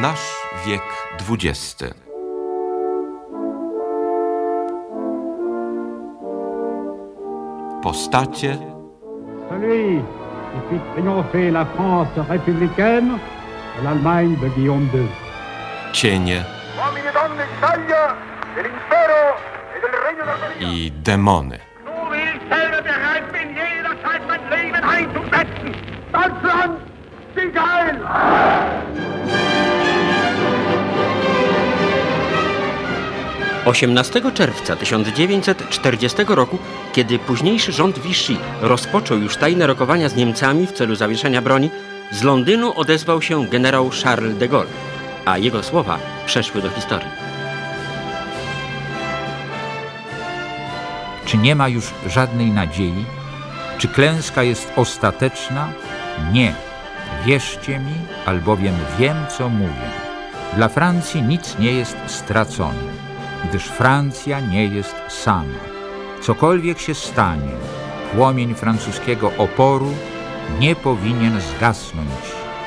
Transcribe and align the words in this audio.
Nasz 0.00 0.46
wiek 0.66 0.82
XX. 1.18 1.94
Postacie, 7.82 8.58
Celui 9.50 10.02
qui 10.52 10.60
fit 10.70 10.80
triompher 10.94 11.50
la 11.50 11.64
France 11.64 12.08
républicaine 12.28 13.18
de 13.78 13.84
l'Allemagne 13.84 14.36
de 14.40 14.48
Guillaume 14.48 14.88
II. 14.94 15.08
cienie 15.92 16.44
e 20.60 20.66
i 20.66 20.92
demony. 21.02 21.58
Deutschland, 26.12 26.78
sieg 27.34 27.56
heil! 27.56 28.67
18 33.68 34.32
czerwca 34.34 34.76
1940 34.76 36.16
roku, 36.28 36.58
kiedy 36.92 37.18
późniejszy 37.18 37.72
rząd 37.72 37.98
Vichy 37.98 38.36
rozpoczął 38.60 39.18
już 39.18 39.36
tajne 39.36 39.66
rokowania 39.66 40.08
z 40.08 40.16
Niemcami 40.16 40.66
w 40.66 40.72
celu 40.72 40.94
zawieszenia 40.94 41.42
broni, 41.42 41.70
z 42.10 42.22
Londynu 42.22 42.72
odezwał 42.76 43.22
się 43.22 43.46
generał 43.46 43.90
Charles 44.04 44.38
de 44.38 44.48
Gaulle, 44.48 44.70
a 45.24 45.38
jego 45.38 45.62
słowa 45.62 45.98
przeszły 46.26 46.62
do 46.62 46.70
historii. 46.70 47.08
Czy 51.24 51.36
nie 51.36 51.54
ma 51.54 51.68
już 51.68 51.84
żadnej 52.06 52.50
nadziei? 52.50 53.04
Czy 53.78 53.88
klęska 53.88 54.42
jest 54.42 54.72
ostateczna? 54.76 55.72
Nie. 56.32 56.54
Wierzcie 57.26 57.78
mi, 57.78 57.94
albowiem 58.26 58.74
wiem, 58.98 59.16
co 59.38 59.48
mówię. 59.48 59.88
Dla 60.56 60.68
Francji 60.68 61.22
nic 61.22 61.58
nie 61.58 61.72
jest 61.72 61.96
stracone, 62.06 62.97
gdyż 63.44 63.64
Francja 63.64 64.40
nie 64.40 64.66
jest 64.66 64.96
sama. 65.08 65.58
Cokolwiek 66.20 66.78
się 66.78 66.94
stanie, 66.94 67.52
płomień 68.14 68.54
francuskiego 68.54 69.32
oporu 69.38 69.94
nie 70.60 70.76
powinien 70.76 71.40
zgasnąć 71.40 72.08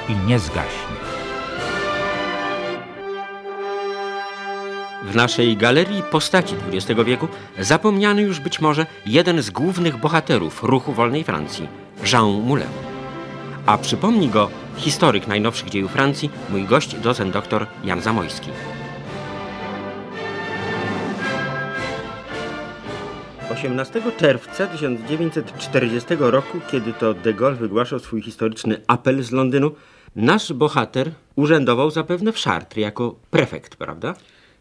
i 0.10 0.16
nie 0.28 0.40
zgaśnie. 0.40 0.92
W 5.04 5.16
naszej 5.16 5.58
galerii 5.58 6.04
postaci 6.04 6.56
XX 6.74 7.02
wieku 7.06 7.28
zapomniany 7.60 8.22
już 8.22 8.40
być 8.40 8.62
może 8.62 8.86
jeden 9.06 9.42
z 9.42 9.50
głównych 9.50 9.98
bohaterów 9.98 10.64
ruchu 10.64 10.94
wolnej 10.94 11.24
Francji, 11.24 11.68
Jean 12.14 12.26
Moulin. 12.26 12.68
A 13.66 13.78
przypomni 13.78 14.30
go 14.30 14.50
historyk 14.78 15.28
najnowszych 15.28 15.70
dziejów 15.70 15.92
Francji, 15.92 16.30
mój 16.50 16.64
gość, 16.64 16.96
docent 16.96 17.34
dr 17.34 17.68
Jan 17.84 18.02
Zamojski. 18.02 18.50
Osiemnastego 23.62 24.12
czerwca 24.12 24.68
1940 24.68 26.10
roku, 26.20 26.60
kiedy 26.72 26.94
to 26.94 27.14
de 27.14 27.34
Gaulle 27.34 27.56
wygłaszał 27.56 28.00
swój 28.00 28.22
historyczny 28.22 28.82
apel 28.88 29.24
z 29.24 29.32
Londynu, 29.32 29.72
nasz 30.16 30.54
bohater 30.54 31.12
urzędował 31.36 31.92
zapewne 31.92 32.32
w 32.32 32.38
Chartres 32.38 32.82
jako 32.82 33.16
prefekt, 33.32 33.76
prawda? 33.76 34.14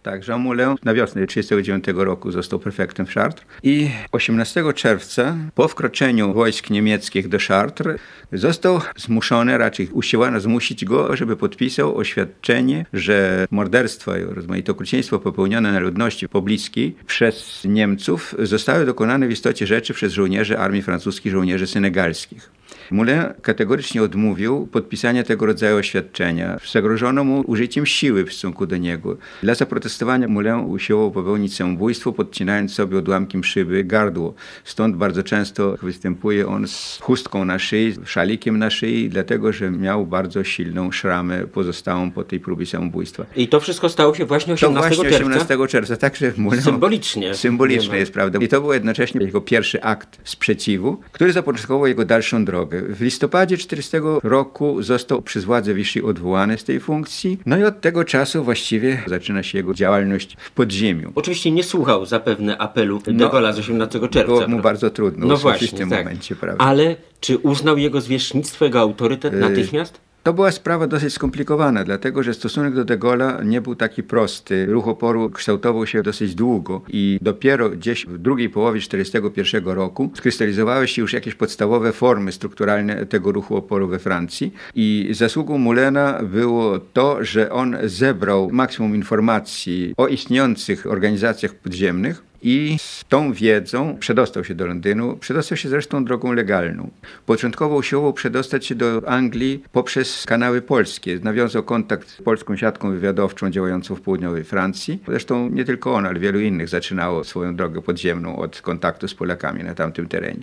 Tak, 0.02 0.28
Jean 0.28 0.40
Moulin 0.40 0.74
na 0.84 0.94
wiosnę 0.94 1.26
1939 1.26 2.06
roku 2.06 2.30
został 2.30 2.58
prefektem 2.58 3.06
w 3.06 3.14
Chartres 3.14 3.44
i 3.62 3.90
18 4.12 4.64
czerwca 4.74 5.36
po 5.54 5.68
wkroczeniu 5.68 6.34
wojsk 6.34 6.70
niemieckich 6.70 7.28
do 7.28 7.38
Chartres 7.48 8.00
został 8.32 8.80
zmuszony, 8.96 9.58
raczej 9.58 9.88
usiłowano 9.92 10.40
zmusić 10.40 10.84
go, 10.84 11.16
żeby 11.16 11.36
podpisał 11.36 11.96
oświadczenie, 11.96 12.86
że 12.92 13.46
morderstwa 13.50 14.18
i 14.18 14.22
rozmaite 14.22 14.72
okrucieństwo 14.72 15.18
popełnione 15.18 15.72
na 15.72 15.78
ludności 15.78 16.28
pobliskiej 16.28 16.96
przez 17.06 17.64
Niemców 17.64 18.34
zostały 18.38 18.86
dokonane 18.86 19.28
w 19.28 19.30
istocie 19.30 19.66
rzeczy 19.66 19.94
przez 19.94 20.12
żołnierzy 20.12 20.58
armii 20.58 20.82
francuskich, 20.82 21.32
żołnierzy 21.32 21.66
senegalskich. 21.66 22.59
Moulin 22.90 23.22
kategorycznie 23.42 24.02
odmówił 24.02 24.66
podpisania 24.66 25.22
tego 25.24 25.46
rodzaju 25.46 25.76
oświadczenia. 25.76 26.58
Zagrożono 26.72 27.24
mu 27.24 27.40
użyciem 27.46 27.86
siły 27.86 28.24
w 28.24 28.32
stosunku 28.32 28.66
do 28.66 28.76
niego. 28.76 29.16
Dla 29.42 29.54
zaprotestowania 29.54 30.28
Moulin 30.28 30.54
usiłował 30.54 31.10
popełnić 31.10 31.56
samobójstwo, 31.56 32.12
podcinając 32.12 32.74
sobie 32.74 32.98
odłamkiem 32.98 33.44
szyby 33.44 33.84
gardło. 33.84 34.34
Stąd 34.64 34.96
bardzo 34.96 35.22
często 35.22 35.76
występuje 35.82 36.48
on 36.48 36.68
z 36.68 36.98
chustką 37.02 37.44
na 37.44 37.58
szyi, 37.58 37.94
szalikiem 38.04 38.58
na 38.58 38.70
szyi, 38.70 39.08
dlatego 39.08 39.52
że 39.52 39.70
miał 39.70 40.06
bardzo 40.06 40.44
silną 40.44 40.92
szramę 40.92 41.46
pozostałą 41.46 42.10
po 42.10 42.24
tej 42.24 42.40
próbie 42.40 42.66
samobójstwa. 42.66 43.26
I 43.36 43.48
to 43.48 43.60
wszystko 43.60 43.88
stało 43.88 44.14
się 44.14 44.24
właśnie 44.24 44.56
To 44.56 44.66
18 44.66 44.96
właśnie 44.96 45.10
czerwca. 45.18 45.26
18 45.26 45.68
czerwca, 45.68 45.96
także 45.96 46.32
Moulin... 46.36 46.62
Symbolicznie. 46.62 47.34
Symboliczne 47.34 47.98
jest, 47.98 48.12
prawda. 48.12 48.38
I 48.38 48.48
to 48.48 48.60
był 48.60 48.72
jednocześnie 48.72 49.20
jego 49.20 49.40
pierwszy 49.40 49.82
akt 49.82 50.18
sprzeciwu, 50.24 51.00
który 51.12 51.32
zapoczątkował 51.32 51.86
jego 51.86 52.04
dalszą 52.04 52.44
drogę. 52.44 52.79
W 52.88 53.00
listopadzie 53.00 53.56
40 53.56 53.96
roku 54.22 54.82
został 54.82 55.22
przez 55.22 55.44
władze 55.44 55.74
Vichy 55.74 56.04
odwołany 56.04 56.58
z 56.58 56.64
tej 56.64 56.80
funkcji, 56.80 57.38
no 57.46 57.56
i 57.56 57.64
od 57.64 57.80
tego 57.80 58.04
czasu 58.04 58.44
właściwie 58.44 59.02
zaczyna 59.06 59.42
się 59.42 59.58
jego 59.58 59.74
działalność 59.74 60.36
w 60.40 60.50
podziemiu. 60.50 61.12
Oczywiście 61.14 61.50
nie 61.50 61.62
słuchał 61.62 62.06
zapewne 62.06 62.58
apelu 62.58 62.98
de 62.98 63.12
No, 63.12 63.28
Gaulle'a 63.28 63.52
z 63.52 63.58
18 63.58 64.00
czerwca. 64.00 64.24
Było 64.24 64.40
mu 64.40 64.46
prawda? 64.46 64.62
bardzo 64.62 64.90
trudno 64.90 65.26
no 65.26 65.36
właśnie, 65.36 65.68
w 65.68 65.74
tym 65.74 65.90
tak. 65.90 65.98
momencie, 65.98 66.36
prawda. 66.36 66.64
Ale 66.64 66.96
czy 67.20 67.38
uznał 67.38 67.78
jego 67.78 68.00
zwierzchnictwo, 68.00 68.64
jego 68.64 68.80
autorytet 68.80 69.32
natychmiast? 69.32 70.00
To 70.22 70.32
była 70.32 70.52
sprawa 70.52 70.86
dosyć 70.86 71.14
skomplikowana, 71.14 71.84
dlatego 71.84 72.22
że 72.22 72.34
stosunek 72.34 72.74
do 72.74 72.84
de 72.84 72.98
Gaulle'a 72.98 73.46
nie 73.46 73.60
był 73.60 73.74
taki 73.74 74.02
prosty. 74.02 74.66
Ruch 74.66 74.88
oporu 74.88 75.30
kształtował 75.30 75.86
się 75.86 76.02
dosyć 76.02 76.34
długo 76.34 76.82
i 76.88 77.18
dopiero 77.22 77.70
gdzieś 77.70 78.06
w 78.06 78.18
drugiej 78.18 78.50
połowie 78.50 78.80
1941 78.80 79.74
roku 79.74 80.10
skrystalizowały 80.14 80.88
się 80.88 81.02
już 81.02 81.12
jakieś 81.12 81.34
podstawowe 81.34 81.92
formy 81.92 82.32
strukturalne 82.32 83.06
tego 83.06 83.32
ruchu 83.32 83.56
oporu 83.56 83.88
we 83.88 83.98
Francji. 83.98 84.52
I 84.74 85.08
zasługą 85.10 85.58
Mulena 85.58 86.20
było 86.22 86.78
to, 86.78 87.24
że 87.24 87.52
on 87.52 87.76
zebrał 87.84 88.50
maksimum 88.52 88.94
informacji 88.94 89.94
o 89.96 90.06
istniejących 90.06 90.86
organizacjach 90.86 91.54
podziemnych, 91.54 92.29
i 92.42 92.76
z 92.78 93.04
tą 93.08 93.32
wiedzą 93.32 93.96
przedostał 94.00 94.44
się 94.44 94.54
do 94.54 94.66
Londynu, 94.66 95.16
przedostał 95.16 95.58
się 95.58 95.68
zresztą 95.68 96.04
drogą 96.04 96.32
legalną. 96.32 96.90
Początkowo 97.26 97.76
usiłował 97.76 98.12
przedostać 98.12 98.66
się 98.66 98.74
do 98.74 99.08
Anglii 99.08 99.62
poprzez 99.72 100.26
kanały 100.26 100.62
polskie. 100.62 101.18
Nawiązał 101.22 101.62
kontakt 101.62 102.08
z 102.08 102.22
polską 102.22 102.56
siatką 102.56 102.90
wywiadowczą 102.90 103.50
działającą 103.50 103.94
w 103.94 104.00
południowej 104.00 104.44
Francji. 104.44 105.02
Zresztą 105.08 105.48
nie 105.48 105.64
tylko 105.64 105.94
on, 105.94 106.06
ale 106.06 106.20
wielu 106.20 106.40
innych 106.40 106.68
zaczynało 106.68 107.24
swoją 107.24 107.56
drogę 107.56 107.82
podziemną 107.82 108.36
od 108.36 108.60
kontaktu 108.60 109.08
z 109.08 109.14
Polakami 109.14 109.64
na 109.64 109.74
tamtym 109.74 110.08
terenie. 110.08 110.42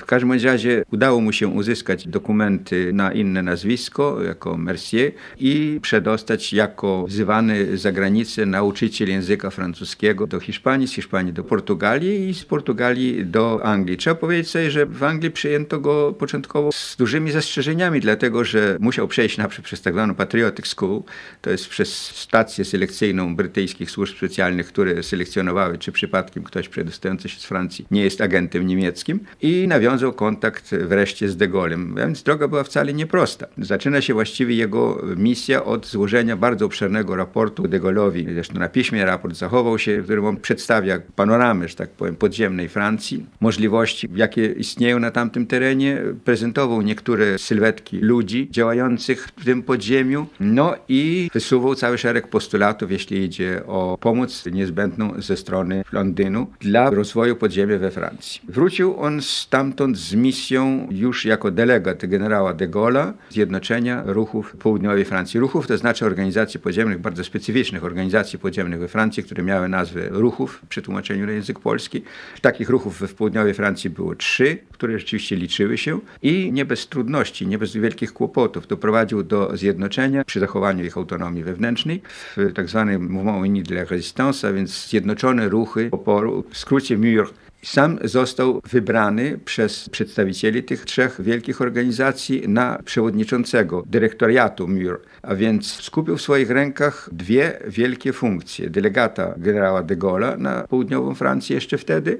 W 0.00 0.04
każdym 0.06 0.32
razie 0.32 0.84
udało 0.92 1.20
mu 1.20 1.32
się 1.32 1.48
uzyskać 1.48 2.08
dokumenty 2.08 2.92
na 2.92 3.12
inne 3.12 3.42
nazwisko, 3.42 4.22
jako 4.22 4.56
Mercier 4.56 5.12
i 5.38 5.78
przedostać 5.82 6.52
jako 6.52 7.06
wzywany 7.06 7.78
za 7.78 7.92
granicę 7.92 8.46
nauczyciel 8.46 9.08
języka 9.08 9.50
francuskiego 9.50 10.26
do 10.26 10.40
Hiszpanii, 10.40 10.88
z 10.88 10.92
Hiszpanii 10.92 11.33
do 11.34 11.44
Portugalii 11.44 12.28
i 12.28 12.34
z 12.34 12.44
Portugalii 12.44 13.26
do 13.26 13.64
Anglii. 13.64 13.96
Trzeba 13.96 14.16
powiedzieć 14.16 14.50
sobie, 14.50 14.70
że 14.70 14.86
w 14.86 15.02
Anglii 15.02 15.30
przyjęto 15.30 15.80
go 15.80 16.12
początkowo 16.12 16.72
z 16.72 16.96
dużymi 16.96 17.30
zastrzeżeniami, 17.30 18.00
dlatego 18.00 18.44
że 18.44 18.76
musiał 18.80 19.08
przejść 19.08 19.38
naprzód 19.38 19.64
przez 19.64 19.82
tak 19.82 19.94
zwaną 19.94 20.14
Patriotic 20.14 20.66
School, 20.66 21.02
to 21.42 21.50
jest 21.50 21.68
przez 21.68 22.06
stację 22.06 22.64
selekcyjną 22.64 23.36
brytyjskich 23.36 23.90
służb 23.90 24.16
specjalnych, 24.16 24.66
które 24.66 25.02
selekcjonowały, 25.02 25.78
czy 25.78 25.92
przypadkiem 25.92 26.42
ktoś 26.42 26.68
przedostający 26.68 27.28
się 27.28 27.40
z 27.40 27.44
Francji 27.44 27.86
nie 27.90 28.04
jest 28.04 28.20
agentem 28.20 28.66
niemieckim 28.66 29.20
i 29.42 29.68
nawiązał 29.68 30.12
kontakt 30.12 30.74
wreszcie 30.74 31.28
z 31.28 31.36
de 31.36 31.48
Gaulle'em, 31.48 31.96
więc 31.96 32.22
droga 32.22 32.48
była 32.48 32.64
wcale 32.64 32.92
nieprosta. 32.92 33.46
Zaczyna 33.58 34.00
się 34.00 34.14
właściwie 34.14 34.54
jego 34.54 35.02
misja 35.16 35.64
od 35.64 35.86
złożenia 35.86 36.36
bardzo 36.36 36.66
obszernego 36.66 37.16
raportu 37.16 37.68
de 37.68 37.80
Gaulle'owi. 37.80 38.34
Zresztą 38.34 38.58
na 38.58 38.68
piśmie 38.68 39.04
raport 39.04 39.36
zachował 39.36 39.78
się, 39.78 40.02
w 40.02 40.04
którym 40.04 40.24
on 40.24 40.36
przedstawia 40.36 40.98
panoramę, 41.24 41.68
że 41.68 41.74
tak 41.74 41.90
powiem, 41.90 42.16
podziemnej 42.16 42.68
Francji, 42.68 43.26
możliwości, 43.40 44.08
jakie 44.16 44.46
istnieją 44.46 44.98
na 45.00 45.10
tamtym 45.10 45.46
terenie, 45.46 46.02
prezentował 46.24 46.82
niektóre 46.82 47.38
sylwetki 47.38 47.98
ludzi 47.98 48.48
działających 48.50 49.26
w 49.26 49.44
tym 49.44 49.62
podziemiu, 49.62 50.26
no 50.40 50.74
i 50.88 51.30
wysuwał 51.34 51.74
cały 51.74 51.98
szereg 51.98 52.28
postulatów, 52.28 52.90
jeśli 52.90 53.24
idzie 53.24 53.62
o 53.66 53.98
pomoc 54.00 54.46
niezbędną 54.46 55.14
ze 55.18 55.36
strony 55.36 55.84
Londynu 55.92 56.46
dla 56.60 56.90
rozwoju 56.90 57.36
podziemia 57.36 57.78
we 57.78 57.90
Francji. 57.90 58.40
Wrócił 58.48 59.00
on 59.00 59.22
stamtąd 59.22 59.98
z 59.98 60.14
misją 60.14 60.88
już 60.90 61.24
jako 61.24 61.50
delegat 61.50 62.06
generała 62.06 62.54
de 62.54 62.68
Gaulle'a 62.68 63.12
Zjednoczenia 63.30 64.02
Ruchów 64.06 64.56
Południowej 64.56 65.04
Francji. 65.04 65.40
Ruchów 65.40 65.66
to 65.66 65.78
znaczy 65.78 66.06
organizacji 66.06 66.60
podziemnych, 66.60 66.98
bardzo 66.98 67.24
specyficznych 67.24 67.84
organizacji 67.84 68.38
podziemnych 68.38 68.80
we 68.80 68.88
Francji, 68.88 69.22
które 69.22 69.42
miały 69.42 69.68
nazwę 69.68 70.08
ruchów, 70.10 70.62
przetłumaczenie 70.68 71.13
na 71.18 71.32
język 71.32 71.58
polski. 71.58 72.02
Takich 72.40 72.70
ruchów 72.70 73.00
w 73.00 73.14
południowej 73.14 73.54
Francji 73.54 73.90
było 73.90 74.14
trzy, 74.14 74.58
które 74.72 74.98
rzeczywiście 74.98 75.36
liczyły 75.36 75.78
się 75.78 76.00
i 76.22 76.52
nie 76.52 76.64
bez 76.64 76.88
trudności, 76.88 77.46
nie 77.46 77.58
bez 77.58 77.76
wielkich 77.76 78.12
kłopotów 78.12 78.66
doprowadził 78.66 79.22
do 79.22 79.56
zjednoczenia 79.56 80.24
przy 80.24 80.40
zachowaniu 80.40 80.84
ich 80.84 80.96
autonomii 80.96 81.44
wewnętrznej 81.44 82.02
w 82.36 82.52
tak 82.52 82.68
zwanym 82.68 83.10
Mouvement 83.10 83.42
Uni 83.42 83.62
de 83.62 83.74
la 83.74 83.84
Résistance, 83.84 84.48
a 84.48 84.52
więc 84.52 84.88
zjednoczone 84.88 85.48
ruchy 85.48 85.88
oporu, 85.92 86.44
w 86.50 86.58
skrócie 86.58 86.98
MUR, 86.98 87.32
sam 87.64 87.98
został 88.04 88.60
wybrany 88.70 89.38
przez 89.44 89.88
przedstawicieli 89.88 90.62
tych 90.62 90.84
trzech 90.84 91.20
wielkich 91.20 91.60
organizacji 91.60 92.48
na 92.48 92.78
przewodniczącego 92.84 93.82
dyrektoriatu 93.86 94.68
MUR, 94.68 95.00
a 95.22 95.34
więc 95.34 95.72
skupił 95.72 96.16
w 96.16 96.22
swoich 96.22 96.50
rękach 96.50 97.08
dwie 97.12 97.58
wielkie 97.66 98.12
funkcje. 98.12 98.70
Delegata 98.70 99.34
generała 99.36 99.82
de 99.82 99.96
Gaulle'a 99.96 100.38
na 100.38 100.62
południową 100.68 101.14
Francję 101.14 101.54
jeszcze 101.54 101.78
wtedy 101.78 102.18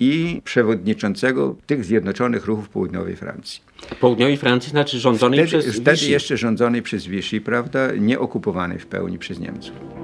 i 0.00 0.42
przewodniczącego 0.44 1.56
tych 1.66 1.84
zjednoczonych 1.84 2.46
ruchów 2.46 2.68
południowej 2.68 3.16
Francji. 3.16 3.60
Południowej 4.00 4.36
Francji 4.36 4.70
znaczy 4.70 4.98
rządzonej 4.98 5.46
wtedy, 5.46 5.62
przez 5.62 5.76
Wtedy 5.76 5.96
Vichy. 5.96 6.10
jeszcze 6.10 6.36
rządzonej 6.36 6.82
przez 6.82 7.06
Vichy, 7.06 7.40
prawda, 7.40 7.92
nie 7.98 8.18
okupowanej 8.18 8.78
w 8.78 8.86
pełni 8.86 9.18
przez 9.18 9.40
Niemców. 9.40 9.97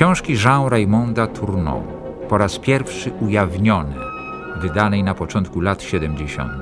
Książki 0.00 0.34
Jean 0.44 0.68
Raymonda 0.68 1.26
Tourneau, 1.26 1.82
po 2.28 2.38
raz 2.38 2.58
pierwszy 2.58 3.12
ujawnione, 3.12 3.96
wydanej 4.56 5.04
na 5.04 5.14
początku 5.14 5.60
lat 5.60 5.82
70. 5.82 6.52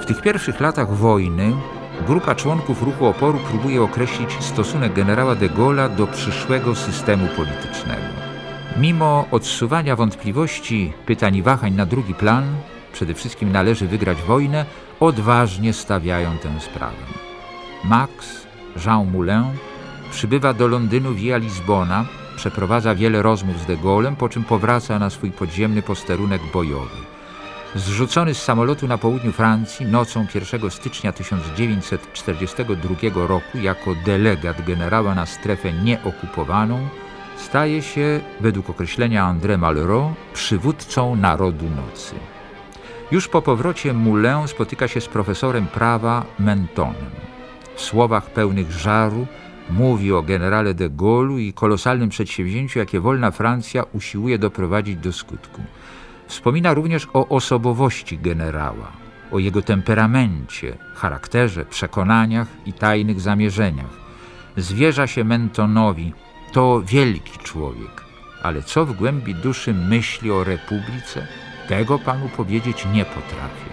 W 0.00 0.06
tych 0.06 0.22
pierwszych 0.22 0.60
latach 0.60 0.94
wojny 0.94 1.52
grupa 2.06 2.34
członków 2.34 2.82
ruchu 2.82 3.06
oporu 3.06 3.38
próbuje 3.38 3.82
określić 3.82 4.32
stosunek 4.40 4.92
generała 4.92 5.34
de 5.34 5.48
Gaulle'a 5.48 5.96
do 5.96 6.06
przyszłego 6.06 6.74
systemu 6.74 7.26
politycznego. 7.36 8.06
Mimo 8.76 9.24
odsuwania 9.30 9.96
wątpliwości, 9.96 10.92
pytań 11.06 11.36
i 11.36 11.42
wahań 11.42 11.74
na 11.74 11.86
drugi 11.86 12.14
plan, 12.14 12.44
przede 12.92 13.14
wszystkim 13.14 13.52
należy 13.52 13.88
wygrać 13.88 14.22
wojnę, 14.22 14.64
odważnie 15.00 15.72
stawiają 15.72 16.38
tę 16.38 16.60
sprawę. 16.60 17.04
Max, 17.84 18.46
Jean 18.86 19.10
Moulin 19.10 19.44
przybywa 20.12 20.54
do 20.54 20.68
Londynu 20.68 21.14
via 21.14 21.36
Lizbona, 21.36 22.04
przeprowadza 22.36 22.94
wiele 22.94 23.22
rozmów 23.22 23.60
z 23.60 23.66
de 23.66 23.76
Gaulle'em, 23.76 24.16
po 24.16 24.28
czym 24.28 24.44
powraca 24.44 24.98
na 24.98 25.10
swój 25.10 25.30
podziemny 25.30 25.82
posterunek 25.82 26.42
bojowy. 26.52 26.96
Zrzucony 27.74 28.34
z 28.34 28.42
samolotu 28.42 28.88
na 28.88 28.98
południu 28.98 29.32
Francji 29.32 29.86
nocą 29.86 30.26
1 30.34 30.70
stycznia 30.70 31.12
1942 31.12 33.26
roku 33.26 33.58
jako 33.58 33.94
delegat 33.94 34.66
generała 34.66 35.14
na 35.14 35.26
strefę 35.26 35.72
nieokupowaną, 35.72 36.88
staje 37.36 37.82
się, 37.82 38.20
według 38.40 38.70
określenia 38.70 39.24
André 39.24 39.58
Malraux, 39.58 40.16
przywódcą 40.34 41.16
narodu 41.16 41.64
nocy. 41.64 42.14
Już 43.10 43.28
po 43.28 43.42
powrocie 43.42 43.92
Moulin 43.92 44.48
spotyka 44.48 44.88
się 44.88 45.00
z 45.00 45.08
profesorem 45.08 45.66
prawa 45.66 46.24
Mentonem. 46.38 47.10
W 47.74 47.80
słowach 47.80 48.30
pełnych 48.30 48.72
żaru 48.72 49.26
mówi 49.70 50.12
o 50.12 50.22
generale 50.22 50.74
de 50.74 50.90
Gaulle'u 50.90 51.38
i 51.38 51.52
kolosalnym 51.52 52.08
przedsięwzięciu, 52.08 52.78
jakie 52.78 53.00
wolna 53.00 53.30
Francja 53.30 53.82
usiłuje 53.92 54.38
doprowadzić 54.38 54.96
do 54.96 55.12
skutku. 55.12 55.62
Wspomina 56.26 56.74
również 56.74 57.08
o 57.12 57.28
osobowości 57.28 58.18
generała, 58.18 58.92
o 59.30 59.38
jego 59.38 59.62
temperamencie, 59.62 60.76
charakterze, 60.94 61.64
przekonaniach 61.64 62.48
i 62.66 62.72
tajnych 62.72 63.20
zamierzeniach. 63.20 64.02
Zwierza 64.56 65.06
się 65.06 65.24
Mentonowi, 65.24 66.12
to 66.52 66.82
wielki 66.86 67.38
człowiek, 67.38 68.04
ale 68.42 68.62
co 68.62 68.86
w 68.86 68.92
głębi 68.92 69.34
duszy 69.34 69.74
myśli 69.74 70.30
o 70.30 70.44
republice, 70.44 71.26
tego 71.68 71.98
panu 71.98 72.28
powiedzieć 72.28 72.86
nie 72.94 73.04
potrafię. 73.04 73.72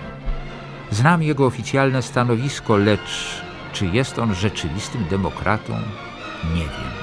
Znam 0.92 1.24
jego 1.24 1.46
oficjalne 1.46 2.02
stanowisko, 2.02 2.78
lecz 2.78 3.42
czy 3.74 3.86
jest 3.86 4.20
on 4.20 4.36
rzeczywistym 4.36 5.06
demokratą? 5.10 5.74
Nie 6.54 6.62
wiem. 6.62 6.99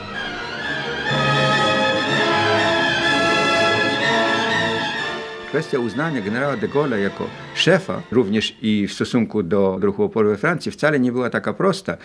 Kwestia 5.56 5.79
uznania 5.79 6.20
generała 6.20 6.56
de 6.56 6.69
Gaulle'a 6.69 6.97
jako 6.97 7.26
szefa, 7.55 8.03
również 8.11 8.56
i 8.62 8.87
w 8.87 8.93
stosunku 8.93 9.43
do 9.43 9.79
ruchu 9.81 10.03
oporu 10.03 10.29
we 10.29 10.37
Francji, 10.37 10.73
wcale 10.73 11.00
nie 11.00 11.12
była 11.12 11.31
taka 11.31 11.53
prosta. 11.53 11.97